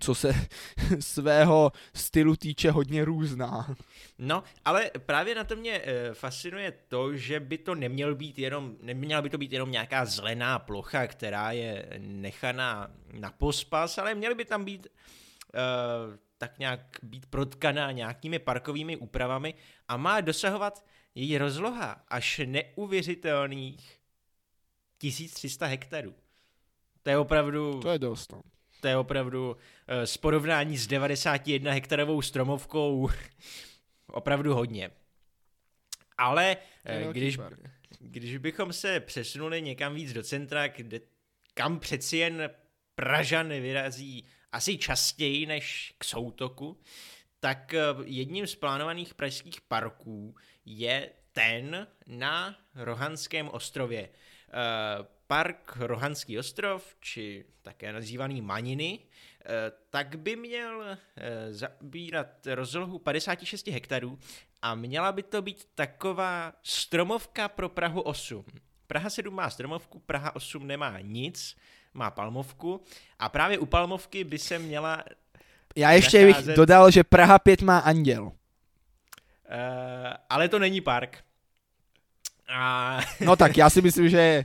co 0.00 0.14
se 0.14 0.34
svého 1.00 1.72
stylu 1.94 2.36
týče 2.36 2.70
hodně 2.70 3.04
různá. 3.04 3.74
No, 4.18 4.42
ale 4.64 4.90
právě 5.06 5.34
na 5.34 5.44
to 5.44 5.56
mě 5.56 5.82
fascinuje 6.12 6.72
to, 6.88 7.16
že 7.16 7.40
by 7.40 7.58
to 7.58 7.74
neměl 7.74 8.14
být 8.14 8.38
jenom, 8.38 8.76
neměla 8.82 9.22
by 9.22 9.30
to 9.30 9.38
být 9.38 9.52
jenom 9.52 9.70
nějaká 9.70 10.04
zelená 10.04 10.58
plocha, 10.58 11.06
která 11.06 11.52
je 11.52 11.86
nechaná 11.98 12.90
na 13.12 13.30
pospas, 13.30 13.98
ale 13.98 14.14
měly 14.14 14.34
by 14.34 14.44
tam 14.44 14.64
být 14.64 14.86
e, 14.86 14.90
tak 16.38 16.58
nějak 16.58 16.98
být 17.02 17.26
protkaná 17.26 17.92
nějakými 17.92 18.38
parkovými 18.38 18.96
úpravami 18.96 19.54
a 19.88 19.96
má 19.96 20.20
dosahovat 20.20 20.84
její 21.14 21.38
rozloha 21.38 22.04
až 22.08 22.40
neuvěřitelných 22.44 24.00
1300 24.98 25.66
hektarů. 25.66 26.14
To 27.02 27.10
je 27.10 27.18
opravdu... 27.18 27.80
To 27.80 27.90
je 27.90 27.98
dost. 27.98 28.32
No. 28.32 28.42
To 28.80 28.88
je 28.88 28.96
opravdu 28.96 29.56
s 29.88 30.16
porovnání 30.16 30.76
s 30.76 30.86
91 30.86 31.72
hektarovou 31.72 32.22
stromovkou 32.22 33.10
opravdu 34.06 34.54
hodně. 34.54 34.90
Ale 36.18 36.56
uh, 37.06 37.12
když, 37.12 37.38
když 38.00 38.36
bychom 38.38 38.72
se 38.72 39.00
přesunuli 39.00 39.62
někam 39.62 39.94
víc 39.94 40.12
do 40.12 40.22
centra, 40.22 40.68
kde, 40.68 41.00
kam 41.54 41.78
přeci 41.78 42.16
jen 42.16 42.50
Pražan 42.94 43.48
vyrazí 43.48 44.26
asi 44.54 44.78
častěji 44.78 45.46
než 45.46 45.94
k 45.98 46.04
soutoku, 46.04 46.80
tak 47.40 47.74
eh, 47.74 47.80
jedním 48.04 48.46
z 48.46 48.54
plánovaných 48.54 49.14
pražských 49.14 49.60
parků 49.60 50.34
je 50.64 51.10
ten 51.32 51.86
na 52.06 52.56
Rohanském 52.74 53.48
ostrově. 53.48 54.08
Eh, 54.08 54.52
park 55.26 55.76
Rohanský 55.76 56.38
ostrov, 56.38 56.96
či 57.00 57.44
také 57.62 57.92
nazývaný 57.92 58.40
Maniny, 58.40 58.98
tak 59.90 60.16
by 60.16 60.36
měl 60.36 60.98
zabírat 61.50 62.46
rozlohu 62.46 62.98
56 62.98 63.66
hektarů 63.66 64.18
a 64.62 64.74
měla 64.74 65.12
by 65.12 65.22
to 65.22 65.42
být 65.42 65.68
taková 65.74 66.52
stromovka 66.62 67.48
pro 67.48 67.68
Prahu 67.68 68.00
8. 68.00 68.44
Praha 68.86 69.10
7 69.10 69.34
má 69.34 69.50
stromovku, 69.50 69.98
Praha 69.98 70.36
8 70.36 70.66
nemá 70.66 71.00
nic, 71.00 71.56
má 71.94 72.10
palmovku 72.10 72.80
a 73.18 73.28
právě 73.28 73.58
u 73.58 73.66
palmovky 73.66 74.24
by 74.24 74.38
se 74.38 74.58
měla 74.58 75.04
Já 75.76 75.92
ještě 75.92 76.26
nacházet... 76.26 76.46
bych 76.46 76.56
dodal, 76.56 76.90
že 76.90 77.04
Praha 77.04 77.38
5 77.38 77.62
má 77.62 77.78
anděl. 77.78 78.22
Uh, 78.24 78.32
ale 80.28 80.48
to 80.48 80.58
není 80.58 80.80
park. 80.80 81.24
A... 82.48 83.00
no 83.20 83.36
tak 83.36 83.56
já 83.56 83.70
si 83.70 83.82
myslím, 83.82 84.08
že 84.08 84.44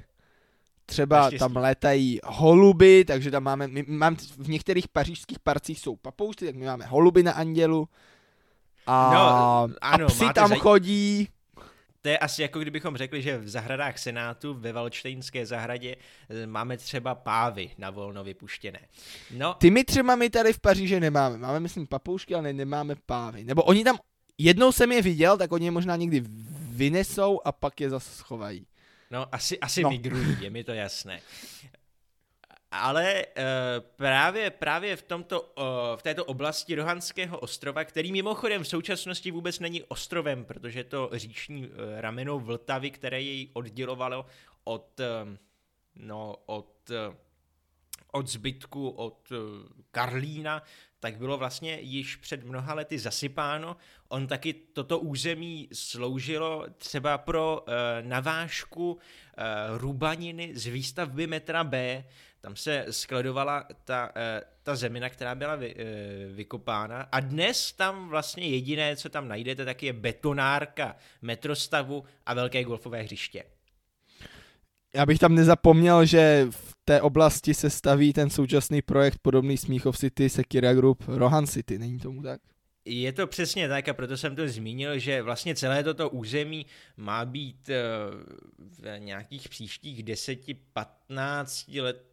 třeba 0.85 1.31
tam 1.39 1.55
létají 1.55 2.19
holuby, 2.23 3.05
takže 3.05 3.31
tam 3.31 3.43
máme, 3.43 3.67
my, 3.67 3.85
mám, 3.87 4.15
v 4.15 4.49
některých 4.49 4.87
pařížských 4.87 5.39
parcích 5.39 5.79
jsou 5.79 5.95
papoušky, 5.95 6.45
tak 6.45 6.55
my 6.55 6.65
máme 6.65 6.85
holuby 6.85 7.23
na 7.23 7.31
andělu. 7.31 7.89
A, 8.87 9.13
no, 9.13 9.75
ano, 9.81 10.05
a 10.05 10.07
psi 10.07 10.25
tam 10.33 10.49
zaj... 10.49 10.59
chodí. 10.59 11.27
To 12.01 12.09
je 12.09 12.17
asi 12.17 12.41
jako 12.41 12.59
kdybychom 12.59 12.97
řekli, 12.97 13.21
že 13.21 13.37
v 13.37 13.49
zahradách 13.49 13.97
Senátu 13.97 14.53
ve 14.53 14.73
Valčtejnské 14.73 15.45
zahradě 15.45 15.95
eh, 16.29 16.47
máme 16.47 16.77
třeba 16.77 17.15
pávy 17.15 17.71
na 17.77 17.89
volno 17.89 18.23
vypuštěné. 18.23 18.79
No. 19.31 19.53
Ty 19.53 19.71
my 19.71 19.83
třeba 19.83 20.15
my 20.15 20.29
tady 20.29 20.53
v 20.53 20.59
Paříži 20.59 20.99
nemáme. 20.99 21.37
Máme, 21.37 21.59
myslím, 21.59 21.87
papoušky, 21.87 22.35
ale 22.35 22.53
nemáme 22.53 22.95
pávy. 23.05 23.43
Nebo 23.43 23.63
oni 23.63 23.83
tam, 23.83 23.97
jednou 24.37 24.71
jsem 24.71 24.91
je 24.91 25.01
viděl, 25.01 25.37
tak 25.37 25.51
oni 25.51 25.65
je 25.65 25.71
možná 25.71 25.95
někdy 25.95 26.23
vynesou 26.69 27.39
a 27.45 27.51
pak 27.51 27.81
je 27.81 27.89
zase 27.89 28.15
schovají. 28.15 28.65
No, 29.11 29.35
asi, 29.35 29.59
asi 29.59 29.83
no. 29.83 29.89
migrují, 29.89 30.37
je 30.39 30.49
mi 30.49 30.63
to 30.63 30.73
jasné. 30.73 31.21
Ale 32.71 33.25
uh, 33.25 33.43
právě, 33.95 34.49
právě 34.49 34.95
v, 34.95 35.01
tomto, 35.01 35.41
uh, 35.41 35.65
v 35.95 36.01
této 36.03 36.25
oblasti 36.25 36.75
Rohanského 36.75 37.39
ostrova, 37.39 37.83
který 37.83 38.11
mimochodem 38.11 38.63
v 38.63 38.67
současnosti 38.67 39.31
vůbec 39.31 39.59
není 39.59 39.83
ostrovem, 39.83 40.45
protože 40.45 40.83
to 40.83 41.09
říční 41.13 41.67
uh, 41.67 41.73
rameno 41.97 42.39
Vltavy, 42.39 42.91
které 42.91 43.21
jej 43.21 43.49
oddělovalo 43.53 44.25
od, 44.63 44.99
uh, 44.99 45.35
no, 45.95 46.35
od, 46.45 46.89
uh, 46.89 47.15
od 48.11 48.27
zbytku, 48.27 48.89
od 48.89 49.31
uh, 49.31 49.37
Karlína, 49.91 50.63
tak 50.99 51.17
bylo 51.17 51.37
vlastně 51.37 51.79
již 51.81 52.15
před 52.15 52.43
mnoha 52.43 52.73
lety 52.73 52.99
zasypáno. 52.99 53.77
On 54.07 54.27
taky 54.27 54.53
toto 54.53 54.99
území 54.99 55.69
sloužilo 55.73 56.65
třeba 56.77 57.17
pro 57.17 57.61
uh, 57.67 57.73
navážku 58.07 58.91
uh, 58.91 58.99
rubaniny 59.77 60.51
z 60.55 60.65
výstavby 60.65 61.27
metra 61.27 61.63
B, 61.63 62.03
tam 62.41 62.55
se 62.55 62.85
skladovala 62.89 63.67
ta, 63.83 64.11
eh, 64.15 64.41
ta 64.63 64.75
zemina, 64.75 65.09
která 65.09 65.35
byla 65.35 65.55
vy, 65.55 65.75
eh, 65.77 65.85
vykopána 66.33 67.01
a 67.11 67.19
dnes 67.19 67.71
tam 67.71 68.09
vlastně 68.09 68.47
jediné, 68.47 68.95
co 68.95 69.09
tam 69.09 69.27
najdete, 69.27 69.65
tak 69.65 69.83
je 69.83 69.93
betonárka 69.93 70.95
metrostavu 71.21 72.03
a 72.25 72.33
velké 72.33 72.63
golfové 72.63 73.01
hřiště. 73.01 73.43
Já 74.95 75.05
bych 75.05 75.19
tam 75.19 75.35
nezapomněl, 75.35 76.05
že 76.05 76.47
v 76.49 76.75
té 76.85 77.01
oblasti 77.01 77.53
se 77.53 77.69
staví 77.69 78.13
ten 78.13 78.29
současný 78.29 78.81
projekt 78.81 79.17
podobný 79.21 79.57
Smíchov 79.57 79.97
City, 79.97 80.29
Sekira 80.29 80.73
Group, 80.73 81.03
Rohan 81.07 81.47
City, 81.47 81.79
není 81.79 81.99
tomu 81.99 82.23
tak? 82.23 82.41
Je 82.85 83.13
to 83.13 83.27
přesně 83.27 83.67
tak 83.67 83.87
a 83.87 83.93
proto 83.93 84.17
jsem 84.17 84.35
to 84.35 84.47
zmínil, 84.47 84.99
že 84.99 85.21
vlastně 85.21 85.55
celé 85.55 85.83
toto 85.83 86.09
území 86.09 86.65
má 86.97 87.25
být 87.25 87.69
eh, 87.69 87.83
v 88.57 88.99
nějakých 88.99 89.49
příštích 89.49 90.03
10-15 90.03 91.81
let 91.81 92.08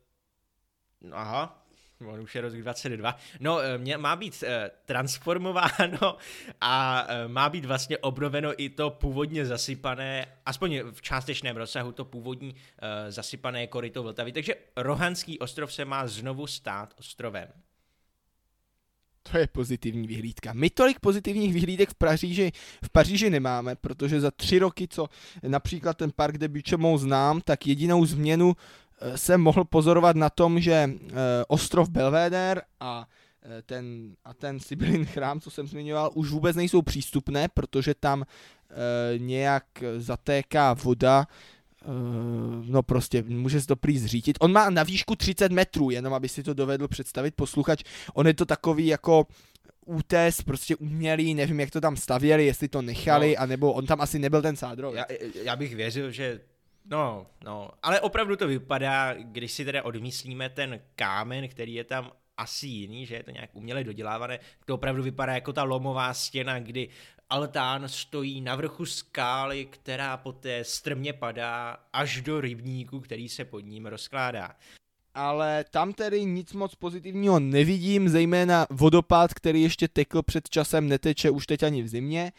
aha, 1.12 1.66
on 2.04 2.20
už 2.20 2.34
je 2.34 2.40
rok 2.40 2.52
22, 2.52 3.16
no 3.40 3.60
eh, 3.60 3.78
mě, 3.78 3.98
má 3.98 4.16
být 4.16 4.44
eh, 4.46 4.70
transformováno 4.84 6.16
a 6.60 7.06
eh, 7.08 7.28
má 7.28 7.48
být 7.48 7.64
vlastně 7.64 7.98
obnoveno 7.98 8.62
i 8.62 8.68
to 8.68 8.90
původně 8.90 9.46
zasypané, 9.46 10.26
aspoň 10.46 10.80
v 10.92 11.02
částečném 11.02 11.56
rozsahu 11.56 11.92
to 11.92 12.04
původní 12.04 12.54
eh, 12.78 13.12
zasypané 13.12 13.66
koryto 13.66 14.02
Vltavy, 14.02 14.32
takže 14.32 14.54
Rohanský 14.76 15.38
ostrov 15.38 15.72
se 15.72 15.84
má 15.84 16.06
znovu 16.06 16.46
stát 16.46 16.94
ostrovem. 16.98 17.48
To 19.32 19.38
je 19.38 19.46
pozitivní 19.46 20.06
vyhlídka. 20.06 20.52
My 20.52 20.70
tolik 20.70 21.00
pozitivních 21.00 21.54
vyhlídek 21.54 21.90
v 21.90 21.94
Paříži, 21.94 22.52
v 22.84 22.90
Paříži 22.90 23.30
nemáme, 23.30 23.76
protože 23.76 24.20
za 24.20 24.30
tři 24.30 24.58
roky, 24.58 24.88
co 24.88 25.08
například 25.42 25.96
ten 25.96 26.12
park 26.12 26.38
de 26.38 26.48
Buchemont 26.48 27.00
znám, 27.00 27.40
tak 27.40 27.66
jedinou 27.66 28.06
změnu 28.06 28.56
jsem 29.16 29.40
mohl 29.40 29.64
pozorovat 29.64 30.16
na 30.16 30.30
tom, 30.30 30.60
že 30.60 30.72
eh, 30.72 31.12
ostrov 31.48 31.88
Belvedere 31.88 32.62
a 32.80 33.08
eh, 33.42 33.62
ten, 33.62 34.16
a 34.24 34.34
ten 34.34 34.60
Sibylin 34.60 35.04
chrám, 35.04 35.40
co 35.40 35.50
jsem 35.50 35.66
zmiňoval, 35.66 36.10
už 36.14 36.30
vůbec 36.30 36.56
nejsou 36.56 36.82
přístupné, 36.82 37.48
protože 37.48 37.94
tam 37.94 38.24
nějak 39.18 39.64
zatéká 39.96 40.72
voda, 40.72 41.26
no 42.64 42.82
prostě 42.82 43.22
může 43.22 43.60
se 43.60 43.66
to 43.66 43.76
prý 43.76 43.98
zřítit. 43.98 44.36
On 44.40 44.52
má 44.52 44.70
na 44.70 44.82
výšku 44.82 45.16
30 45.16 45.52
metrů, 45.52 45.90
jenom 45.90 46.14
aby 46.14 46.28
si 46.28 46.42
to 46.42 46.54
dovedl 46.54 46.88
představit 46.88 47.34
posluchač. 47.34 47.82
On 48.14 48.26
je 48.26 48.34
to 48.34 48.46
takový 48.46 48.86
jako 48.86 49.26
útes, 49.86 50.42
prostě 50.42 50.76
umělý, 50.76 51.34
nevím, 51.34 51.60
jak 51.60 51.70
to 51.70 51.80
tam 51.80 51.96
stavěli, 51.96 52.46
jestli 52.46 52.68
to 52.68 52.82
nechali, 52.82 53.34
no, 53.38 53.42
anebo 53.42 53.72
on 53.72 53.86
tam 53.86 54.00
asi 54.00 54.18
nebyl 54.18 54.42
ten 54.42 54.56
sádro. 54.56 54.94
Já, 54.94 55.04
já 55.42 55.56
bych 55.56 55.74
věřil, 55.74 56.10
že 56.10 56.40
No, 56.90 57.26
no, 57.44 57.70
ale 57.82 58.00
opravdu 58.00 58.36
to 58.36 58.46
vypadá, 58.46 59.14
když 59.14 59.52
si 59.52 59.64
teda 59.64 59.82
odmyslíme 59.82 60.48
ten 60.48 60.80
kámen, 60.94 61.48
který 61.48 61.74
je 61.74 61.84
tam 61.84 62.12
asi 62.36 62.66
jiný, 62.66 63.06
že 63.06 63.14
je 63.14 63.22
to 63.22 63.30
nějak 63.30 63.50
uměle 63.52 63.84
dodělávané, 63.84 64.38
to 64.64 64.74
opravdu 64.74 65.02
vypadá 65.02 65.34
jako 65.34 65.52
ta 65.52 65.62
lomová 65.62 66.14
stěna, 66.14 66.58
kdy 66.58 66.88
altán 67.30 67.88
stojí 67.88 68.40
na 68.40 68.56
vrchu 68.56 68.86
skály, 68.86 69.66
která 69.66 70.16
poté 70.16 70.64
strmě 70.64 71.12
padá 71.12 71.76
až 71.92 72.20
do 72.20 72.40
rybníku, 72.40 73.00
který 73.00 73.28
se 73.28 73.44
pod 73.44 73.60
ním 73.60 73.86
rozkládá. 73.86 74.56
Ale 75.14 75.64
tam 75.70 75.92
tedy 75.92 76.24
nic 76.24 76.52
moc 76.52 76.74
pozitivního 76.74 77.40
nevidím, 77.40 78.08
zejména 78.08 78.66
vodopád, 78.70 79.34
který 79.34 79.62
ještě 79.62 79.88
tekl 79.88 80.22
před 80.22 80.48
časem, 80.48 80.88
neteče 80.88 81.30
už 81.30 81.46
teď 81.46 81.62
ani 81.62 81.82
v 81.82 81.88
zimě. 81.88 82.32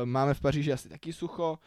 E, 0.00 0.06
máme 0.06 0.34
v 0.34 0.40
Paříži 0.40 0.72
asi 0.72 0.88
taky 0.88 1.12
sucho. 1.12 1.58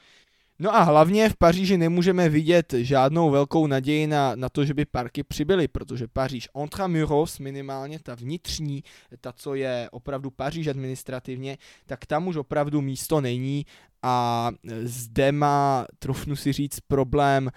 No 0.59 0.75
a 0.75 0.83
hlavně 0.83 1.29
v 1.29 1.35
Paříži 1.35 1.77
nemůžeme 1.77 2.29
vidět 2.29 2.73
žádnou 2.77 3.29
velkou 3.29 3.67
naději 3.67 4.07
na, 4.07 4.35
na 4.35 4.49
to, 4.49 4.65
že 4.65 4.73
by 4.73 4.85
parky 4.85 5.23
přibyly, 5.23 5.67
protože 5.67 6.07
Paříž 6.07 6.49
Intramuros 6.61 7.39
minimálně, 7.39 7.99
ta 7.99 8.15
vnitřní, 8.15 8.83
ta, 9.21 9.31
co 9.31 9.55
je 9.55 9.89
opravdu 9.91 10.31
Paříž 10.31 10.67
administrativně, 10.67 11.57
tak 11.85 12.05
tam 12.05 12.27
už 12.27 12.35
opravdu 12.35 12.81
místo 12.81 13.21
není 13.21 13.65
a 14.03 14.51
zde 14.83 15.31
má, 15.31 15.85
trofnu 15.99 16.35
si 16.35 16.53
říct, 16.53 16.79
problém 16.79 17.49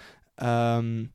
um, 0.81 1.09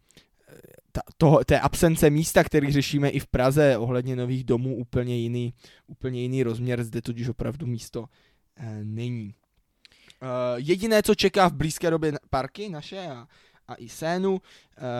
ta, 0.91 1.01
toho, 1.17 1.43
té 1.43 1.59
absence 1.59 2.09
místa, 2.09 2.43
který 2.43 2.71
řešíme 2.71 3.09
i 3.09 3.19
v 3.19 3.27
Praze 3.27 3.77
ohledně 3.77 4.15
nových 4.15 4.43
domů, 4.43 4.75
úplně 4.75 5.17
jiný, 5.17 5.53
úplně 5.87 6.21
jiný 6.21 6.43
rozměr, 6.43 6.83
zde 6.83 7.01
totiž 7.01 7.29
opravdu 7.29 7.67
místo 7.67 7.99
uh, 8.01 8.07
není. 8.83 9.35
Uh, 10.21 10.29
jediné, 10.55 11.03
co 11.03 11.15
čeká 11.15 11.49
v 11.49 11.53
blízké 11.53 11.89
době 11.89 12.13
parky 12.29 12.69
naše 12.69 13.07
a, 13.07 13.27
a 13.67 13.75
i 13.75 13.89
Sénu, 13.89 14.31
uh, 14.31 14.39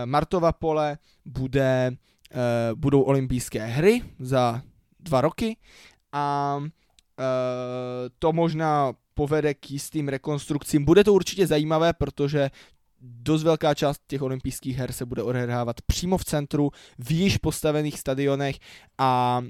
Martova 0.05 0.51
pole 0.51 0.97
bude, 1.25 1.91
uh, 1.91 2.79
budou 2.79 3.01
olympijské 3.01 3.65
hry 3.65 4.01
za 4.19 4.61
dva 4.99 5.21
roky 5.21 5.57
a 6.11 6.57
uh, 6.59 6.65
to 8.19 8.33
možná 8.33 8.93
povede 9.13 9.53
k 9.53 9.71
jistým 9.71 10.07
rekonstrukcím. 10.07 10.85
Bude 10.85 11.03
to 11.03 11.13
určitě 11.13 11.47
zajímavé, 11.47 11.93
protože 11.93 12.49
dost 13.01 13.43
velká 13.43 13.73
část 13.73 14.01
těch 14.07 14.21
olympijských 14.21 14.77
her 14.77 14.91
se 14.91 15.05
bude 15.05 15.23
odehrávat 15.23 15.81
přímo 15.81 16.17
v 16.17 16.25
centru, 16.25 16.71
v 16.99 17.11
již 17.11 17.37
postavených 17.37 17.99
stadionech 17.99 18.59
a, 18.97 19.41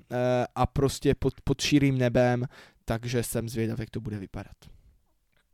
a 0.56 0.66
prostě 0.66 1.16
pod, 1.16 1.34
pod 1.44 1.62
širým 1.62 1.98
nebem, 1.98 2.46
takže 2.86 3.24
jsem 3.24 3.50
zvědav, 3.50 3.80
jak 3.80 3.90
to 3.90 4.02
bude 4.02 4.18
vypadat. 4.18 4.56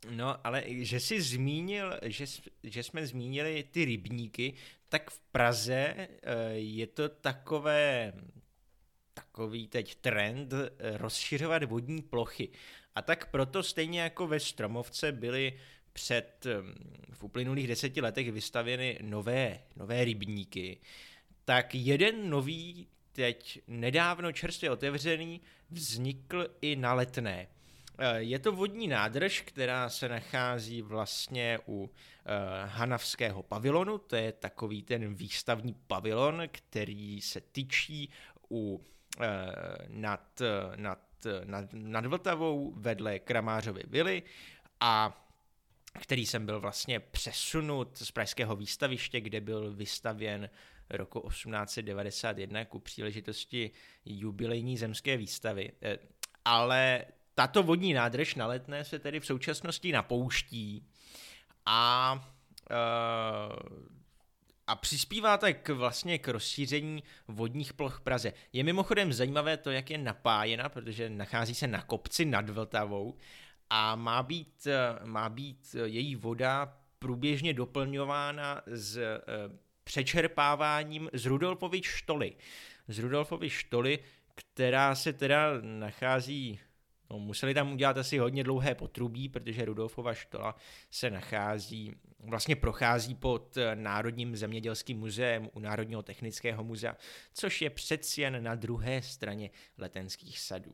No, 0.09 0.47
ale 0.47 0.63
že 0.67 0.99
jsi 0.99 1.21
zmínil, 1.21 1.99
že, 2.03 2.25
že 2.63 2.83
jsme 2.83 3.07
zmínili 3.07 3.63
ty 3.71 3.85
rybníky, 3.85 4.53
tak 4.89 5.11
v 5.11 5.19
Praze 5.19 5.95
uh, 5.95 6.07
je 6.51 6.87
to 6.87 7.09
takové, 7.09 8.13
takový 9.13 9.67
teď 9.67 9.95
trend 9.95 10.53
uh, 10.53 10.59
rozšiřovat 10.79 11.63
vodní 11.63 12.01
plochy. 12.01 12.49
A 12.95 13.01
tak 13.01 13.31
proto 13.31 13.63
stejně 13.63 14.01
jako 14.01 14.27
ve 14.27 14.39
Stromovce 14.39 15.11
byly 15.11 15.59
před 15.93 16.45
um, 16.45 16.73
v 17.13 17.23
uplynulých 17.23 17.67
deseti 17.67 18.01
letech 18.01 18.31
vystavěny 18.31 18.99
nové, 19.01 19.59
nové 19.75 20.05
rybníky, 20.05 20.77
tak 21.45 21.75
jeden 21.75 22.29
nový, 22.29 22.87
teď 23.11 23.61
nedávno 23.67 24.31
čerstvě 24.31 24.71
otevřený, 24.71 25.41
vznikl 25.69 26.47
i 26.61 26.75
na 26.75 26.93
Letné. 26.93 27.47
Je 28.17 28.39
to 28.39 28.51
vodní 28.51 28.87
nádrž, 28.87 29.41
která 29.41 29.89
se 29.89 30.09
nachází 30.09 30.81
vlastně 30.81 31.59
u 31.67 31.91
Hanavského 32.65 33.43
pavilonu, 33.43 33.97
to 33.97 34.15
je 34.15 34.31
takový 34.31 34.83
ten 34.83 35.13
výstavní 35.13 35.73
pavilon, 35.87 36.43
který 36.51 37.21
se 37.21 37.41
tyčí 37.41 38.09
u, 38.51 38.85
nad, 39.87 40.41
nad, 40.75 40.99
nad, 41.43 41.73
nad 41.73 42.05
Vltavou 42.05 42.73
vedle 42.77 43.19
Kramářovy 43.19 43.83
vily 43.87 44.23
a 44.79 45.17
který 45.99 46.25
jsem 46.25 46.45
byl 46.45 46.59
vlastně 46.59 46.99
přesunut 46.99 47.97
z 47.97 48.11
pražského 48.11 48.55
výstaviště, 48.55 49.21
kde 49.21 49.41
byl 49.41 49.73
vystavěn 49.73 50.49
roku 50.89 51.29
1891 51.29 52.65
ku 52.65 52.79
příležitosti 52.79 53.71
jubilejní 54.05 54.77
zemské 54.77 55.17
výstavy. 55.17 55.71
Eh, 55.81 55.97
ale 56.45 57.05
tato 57.35 57.63
vodní 57.63 57.93
nádrž 57.93 58.35
na 58.35 58.47
letné 58.47 58.83
se 58.83 58.99
tedy 58.99 59.19
v 59.19 59.25
současnosti 59.25 59.91
napouští 59.91 60.87
a 61.65 62.13
uh, 62.71 63.91
a 64.67 64.75
přispívá 64.75 65.37
tak 65.37 65.69
vlastně 65.69 66.17
k 66.17 66.27
rozšíření 66.27 67.03
vodních 67.27 67.73
ploch 67.73 68.01
Praze. 68.01 68.33
Je 68.53 68.63
mimochodem 68.63 69.13
zajímavé 69.13 69.57
to, 69.57 69.71
jak 69.71 69.89
je 69.89 69.97
napájena, 69.97 70.69
protože 70.69 71.09
nachází 71.09 71.55
se 71.55 71.67
na 71.67 71.81
kopci 71.81 72.25
nad 72.25 72.49
Vltavou 72.49 73.17
a 73.69 73.95
má 73.95 74.23
být, 74.23 74.67
eh, 74.67 75.05
má 75.05 75.29
být 75.29 75.75
její 75.83 76.15
voda 76.15 76.77
průběžně 76.99 77.53
doplňována 77.53 78.61
z 78.65 79.21
přečerpáváním 79.83 81.09
z 81.13 81.25
Rudolfovy 81.25 81.81
štoly. 81.83 82.35
Z 82.87 82.99
Rudolfovy 82.99 83.49
štoly, 83.49 83.99
která 84.35 84.95
se 84.95 85.13
teda 85.13 85.47
nachází 85.61 86.59
No, 87.11 87.19
museli 87.19 87.53
tam 87.53 87.73
udělat 87.73 87.97
asi 87.97 88.17
hodně 88.17 88.43
dlouhé 88.43 88.75
potrubí, 88.75 89.29
protože 89.29 89.65
Rudolfova 89.65 90.13
štola 90.13 90.55
se 90.91 91.09
nachází, 91.09 91.93
vlastně 92.19 92.55
prochází 92.55 93.15
pod 93.15 93.57
Národním 93.75 94.35
zemědělským 94.35 94.99
muzeem 94.99 95.49
u 95.53 95.59
Národního 95.59 96.03
technického 96.03 96.63
muzea, 96.63 96.95
což 97.33 97.61
je 97.61 97.69
přeci 97.69 98.21
jen 98.21 98.43
na 98.43 98.55
druhé 98.55 99.01
straně 99.01 99.49
letenských 99.77 100.39
sadů. 100.39 100.71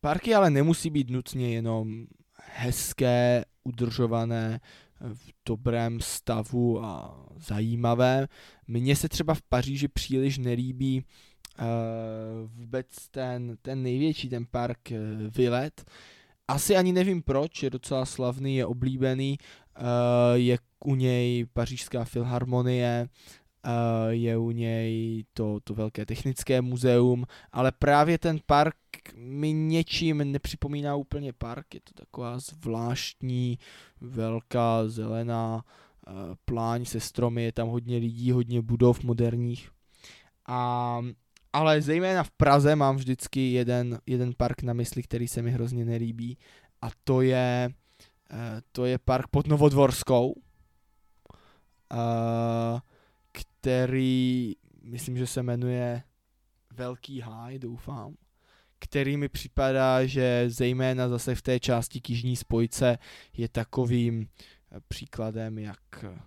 Parky 0.00 0.34
ale 0.34 0.50
nemusí 0.50 0.90
být 0.90 1.10
nutně 1.10 1.54
jenom 1.54 2.06
hezké, 2.38 3.44
udržované, 3.64 4.60
v 5.00 5.32
dobrém 5.46 6.00
stavu 6.00 6.84
a 6.84 7.24
zajímavé. 7.36 8.28
Mně 8.66 8.96
se 8.96 9.08
třeba 9.08 9.34
v 9.34 9.42
Paříži 9.42 9.88
příliš 9.88 10.38
nelíbí 10.38 11.04
vůbec 12.46 13.08
ten, 13.10 13.56
ten 13.62 13.82
největší, 13.82 14.28
ten 14.28 14.46
park 14.50 14.78
uh, 14.90 14.96
Villet. 15.36 15.90
Asi 16.48 16.76
ani 16.76 16.92
nevím 16.92 17.22
proč, 17.22 17.62
je 17.62 17.70
docela 17.70 18.04
slavný, 18.04 18.56
je 18.56 18.66
oblíbený, 18.66 19.38
uh, 19.80 19.86
je 20.34 20.58
u 20.84 20.94
něj 20.94 21.46
pařížská 21.52 22.04
filharmonie, 22.04 23.08
je 24.08 24.36
u 24.36 24.50
něj 24.50 25.24
to, 25.32 25.60
to 25.64 25.74
velké 25.74 26.06
technické 26.06 26.62
muzeum, 26.62 27.24
ale 27.52 27.72
právě 27.72 28.18
ten 28.18 28.38
park 28.46 28.76
mi 29.16 29.52
něčím 29.52 30.32
nepřipomíná 30.32 30.96
úplně 30.96 31.32
park, 31.32 31.74
je 31.74 31.80
to 31.80 31.92
taková 31.94 32.38
zvláštní, 32.38 33.58
velká, 34.00 34.88
zelená 34.88 35.64
pláň 36.44 36.84
se 36.84 37.00
stromy, 37.00 37.42
je 37.42 37.52
tam 37.52 37.68
hodně 37.68 37.96
lidí, 37.96 38.30
hodně 38.30 38.62
budov 38.62 39.04
moderních. 39.04 39.70
A, 40.46 41.02
ale 41.54 41.82
zejména 41.82 42.24
v 42.24 42.30
Praze 42.30 42.76
mám 42.76 42.96
vždycky 42.96 43.52
jeden, 43.52 43.98
jeden 44.06 44.32
park 44.36 44.62
na 44.62 44.72
mysli, 44.72 45.02
který 45.02 45.28
se 45.28 45.42
mi 45.42 45.50
hrozně 45.50 45.84
nelíbí. 45.84 46.38
A 46.82 46.88
to 47.04 47.20
je, 47.20 47.68
uh, 48.32 48.38
to 48.72 48.84
je 48.84 48.98
park 48.98 49.26
pod 49.30 49.46
Novodvorskou, 49.46 50.32
uh, 50.32 50.40
který 53.32 54.52
myslím, 54.82 55.16
že 55.16 55.26
se 55.26 55.42
jmenuje 55.42 56.02
Velký 56.72 57.20
háj, 57.20 57.58
doufám 57.58 58.14
který 58.84 59.16
mi 59.16 59.28
připadá, 59.28 60.06
že 60.06 60.44
zejména 60.48 61.08
zase 61.08 61.34
v 61.34 61.42
té 61.42 61.60
části 61.60 62.00
kýžní 62.00 62.36
spojce 62.36 62.98
je 63.36 63.48
takovým 63.48 64.28
eh, 64.28 64.80
příkladem, 64.88 65.58
jak 65.58 66.04
eh, 66.04 66.18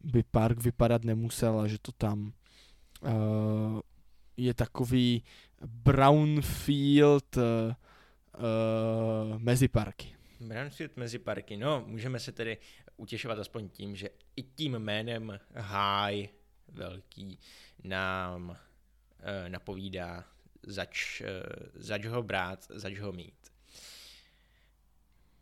by 0.00 0.22
park 0.22 0.62
vypadat 0.62 1.04
nemusel 1.04 1.60
a 1.60 1.66
že 1.66 1.78
to 1.82 1.92
tam 1.92 2.32
uh, 3.02 3.10
je 4.36 4.54
takový 4.54 5.24
brownfield 5.66 7.36
uh, 7.36 7.42
uh, 7.42 9.38
mezi 9.38 9.68
parky. 9.68 10.16
Brownfield 10.40 10.96
mezi 10.96 11.18
parky, 11.18 11.56
no 11.56 11.84
můžeme 11.86 12.20
se 12.20 12.32
tedy 12.32 12.58
utěšovat 12.96 13.38
aspoň 13.38 13.68
tím, 13.68 13.96
že 13.96 14.08
i 14.36 14.42
tím 14.42 14.78
jménem 14.78 15.40
Háj 15.54 16.28
velký 16.68 17.38
nám 17.84 18.48
uh, 18.50 18.56
napovídá 19.48 20.24
zač, 20.66 21.20
eh, 21.20 21.42
zač 21.74 22.04
ho 22.04 22.22
brát, 22.22 22.66
zač 22.70 22.98
ho 22.98 23.12
mít. 23.12 23.52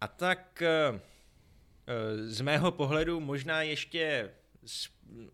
A 0.00 0.08
tak 0.08 0.62
eh, 0.62 1.00
eh, 1.86 2.28
z 2.28 2.40
mého 2.40 2.72
pohledu 2.72 3.20
možná 3.20 3.62
ještě 3.62 4.30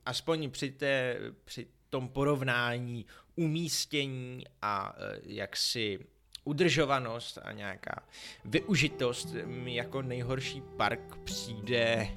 aspoň 0.07 0.51
při, 0.51 0.71
té, 0.71 1.17
při 1.45 1.67
tom 1.91 2.09
porovnání 2.09 3.07
umístění 3.37 4.45
a 4.63 4.95
jaksi 5.23 5.99
udržovanost 6.45 7.39
a 7.43 7.53
nějaká 7.53 8.03
využitost 8.45 9.35
mi 9.45 9.75
jako 9.75 10.03
nejhorší 10.03 10.63
park 10.77 11.17
přijde, 11.25 12.09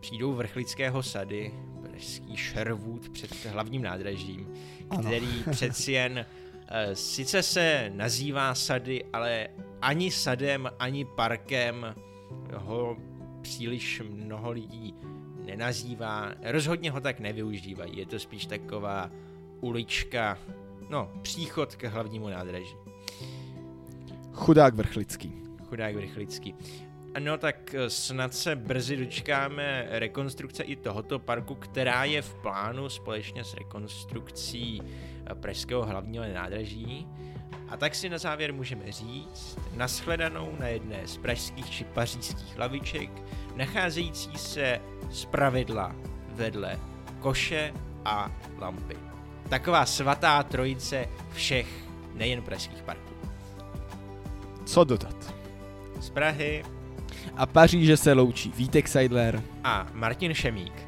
přijdou 0.00 0.32
vrchlického 0.32 1.02
sady, 1.02 1.54
pražský 1.82 2.36
Sherwood 2.36 3.08
před 3.08 3.44
hlavním 3.44 3.82
nádražím, 3.82 4.54
který 5.00 5.42
ano. 5.44 5.44
přeci 5.52 5.92
jen 5.92 6.26
Eh, 6.70 6.96
sice 6.96 7.42
se 7.42 7.90
nazývá 7.94 8.54
sady, 8.54 9.04
ale 9.12 9.48
ani 9.82 10.10
sadem, 10.10 10.70
ani 10.78 11.04
parkem 11.04 11.94
ho 12.54 12.96
příliš 13.42 14.02
mnoho 14.10 14.50
lidí 14.50 14.94
nenazývá. 15.48 16.32
Rozhodně 16.42 16.90
ho 16.90 17.00
tak 17.00 17.20
nevyužívají. 17.20 17.96
Je 17.96 18.06
to 18.06 18.18
spíš 18.18 18.46
taková 18.46 19.10
ulička, 19.60 20.38
no, 20.88 21.10
příchod 21.22 21.76
k 21.76 21.84
hlavnímu 21.84 22.28
nádraží. 22.28 22.76
Chudák 24.32 24.74
vrchlický. 24.74 25.32
Chudák 25.68 25.94
vrchlický. 25.94 26.54
No 27.18 27.38
tak 27.38 27.74
eh, 27.74 27.90
snad 27.90 28.34
se 28.34 28.56
brzy 28.56 28.96
dočkáme 28.96 29.86
rekonstrukce 29.90 30.62
i 30.62 30.76
tohoto 30.76 31.18
parku, 31.18 31.54
která 31.54 32.04
je 32.04 32.22
v 32.22 32.34
plánu 32.34 32.88
společně 32.88 33.44
s 33.44 33.54
rekonstrukcí 33.54 34.82
eh, 34.82 35.34
Pražského 35.34 35.84
hlavního 35.86 36.24
nádraží. 36.34 37.06
A 37.68 37.76
tak 37.76 37.94
si 37.94 38.08
na 38.08 38.18
závěr 38.18 38.54
můžeme 38.54 38.92
říct, 38.92 39.58
nashledanou 39.74 40.56
na 40.60 40.68
jedné 40.68 41.06
z 41.06 41.16
pražských 41.16 41.70
či 41.70 41.84
pařížských 41.84 42.58
laviček, 42.58 43.10
nacházející 43.56 44.38
se 44.38 44.80
z 45.10 45.24
pravidla 45.24 45.96
vedle 46.28 46.78
koše 47.20 47.72
a 48.04 48.32
lampy. 48.58 48.96
Taková 49.48 49.86
svatá 49.86 50.42
trojice 50.42 51.08
všech, 51.32 51.68
nejen 52.14 52.42
pražských 52.42 52.82
parků. 52.82 53.14
Co 54.64 54.84
dodat? 54.84 55.34
Z 56.00 56.10
Prahy 56.10 56.64
a 57.36 57.46
Paříže 57.46 57.96
se 57.96 58.12
loučí 58.12 58.52
Vítek 58.56 58.88
Seidler 58.88 59.42
a 59.64 59.86
Martin 59.92 60.34
Šemík. 60.34 60.87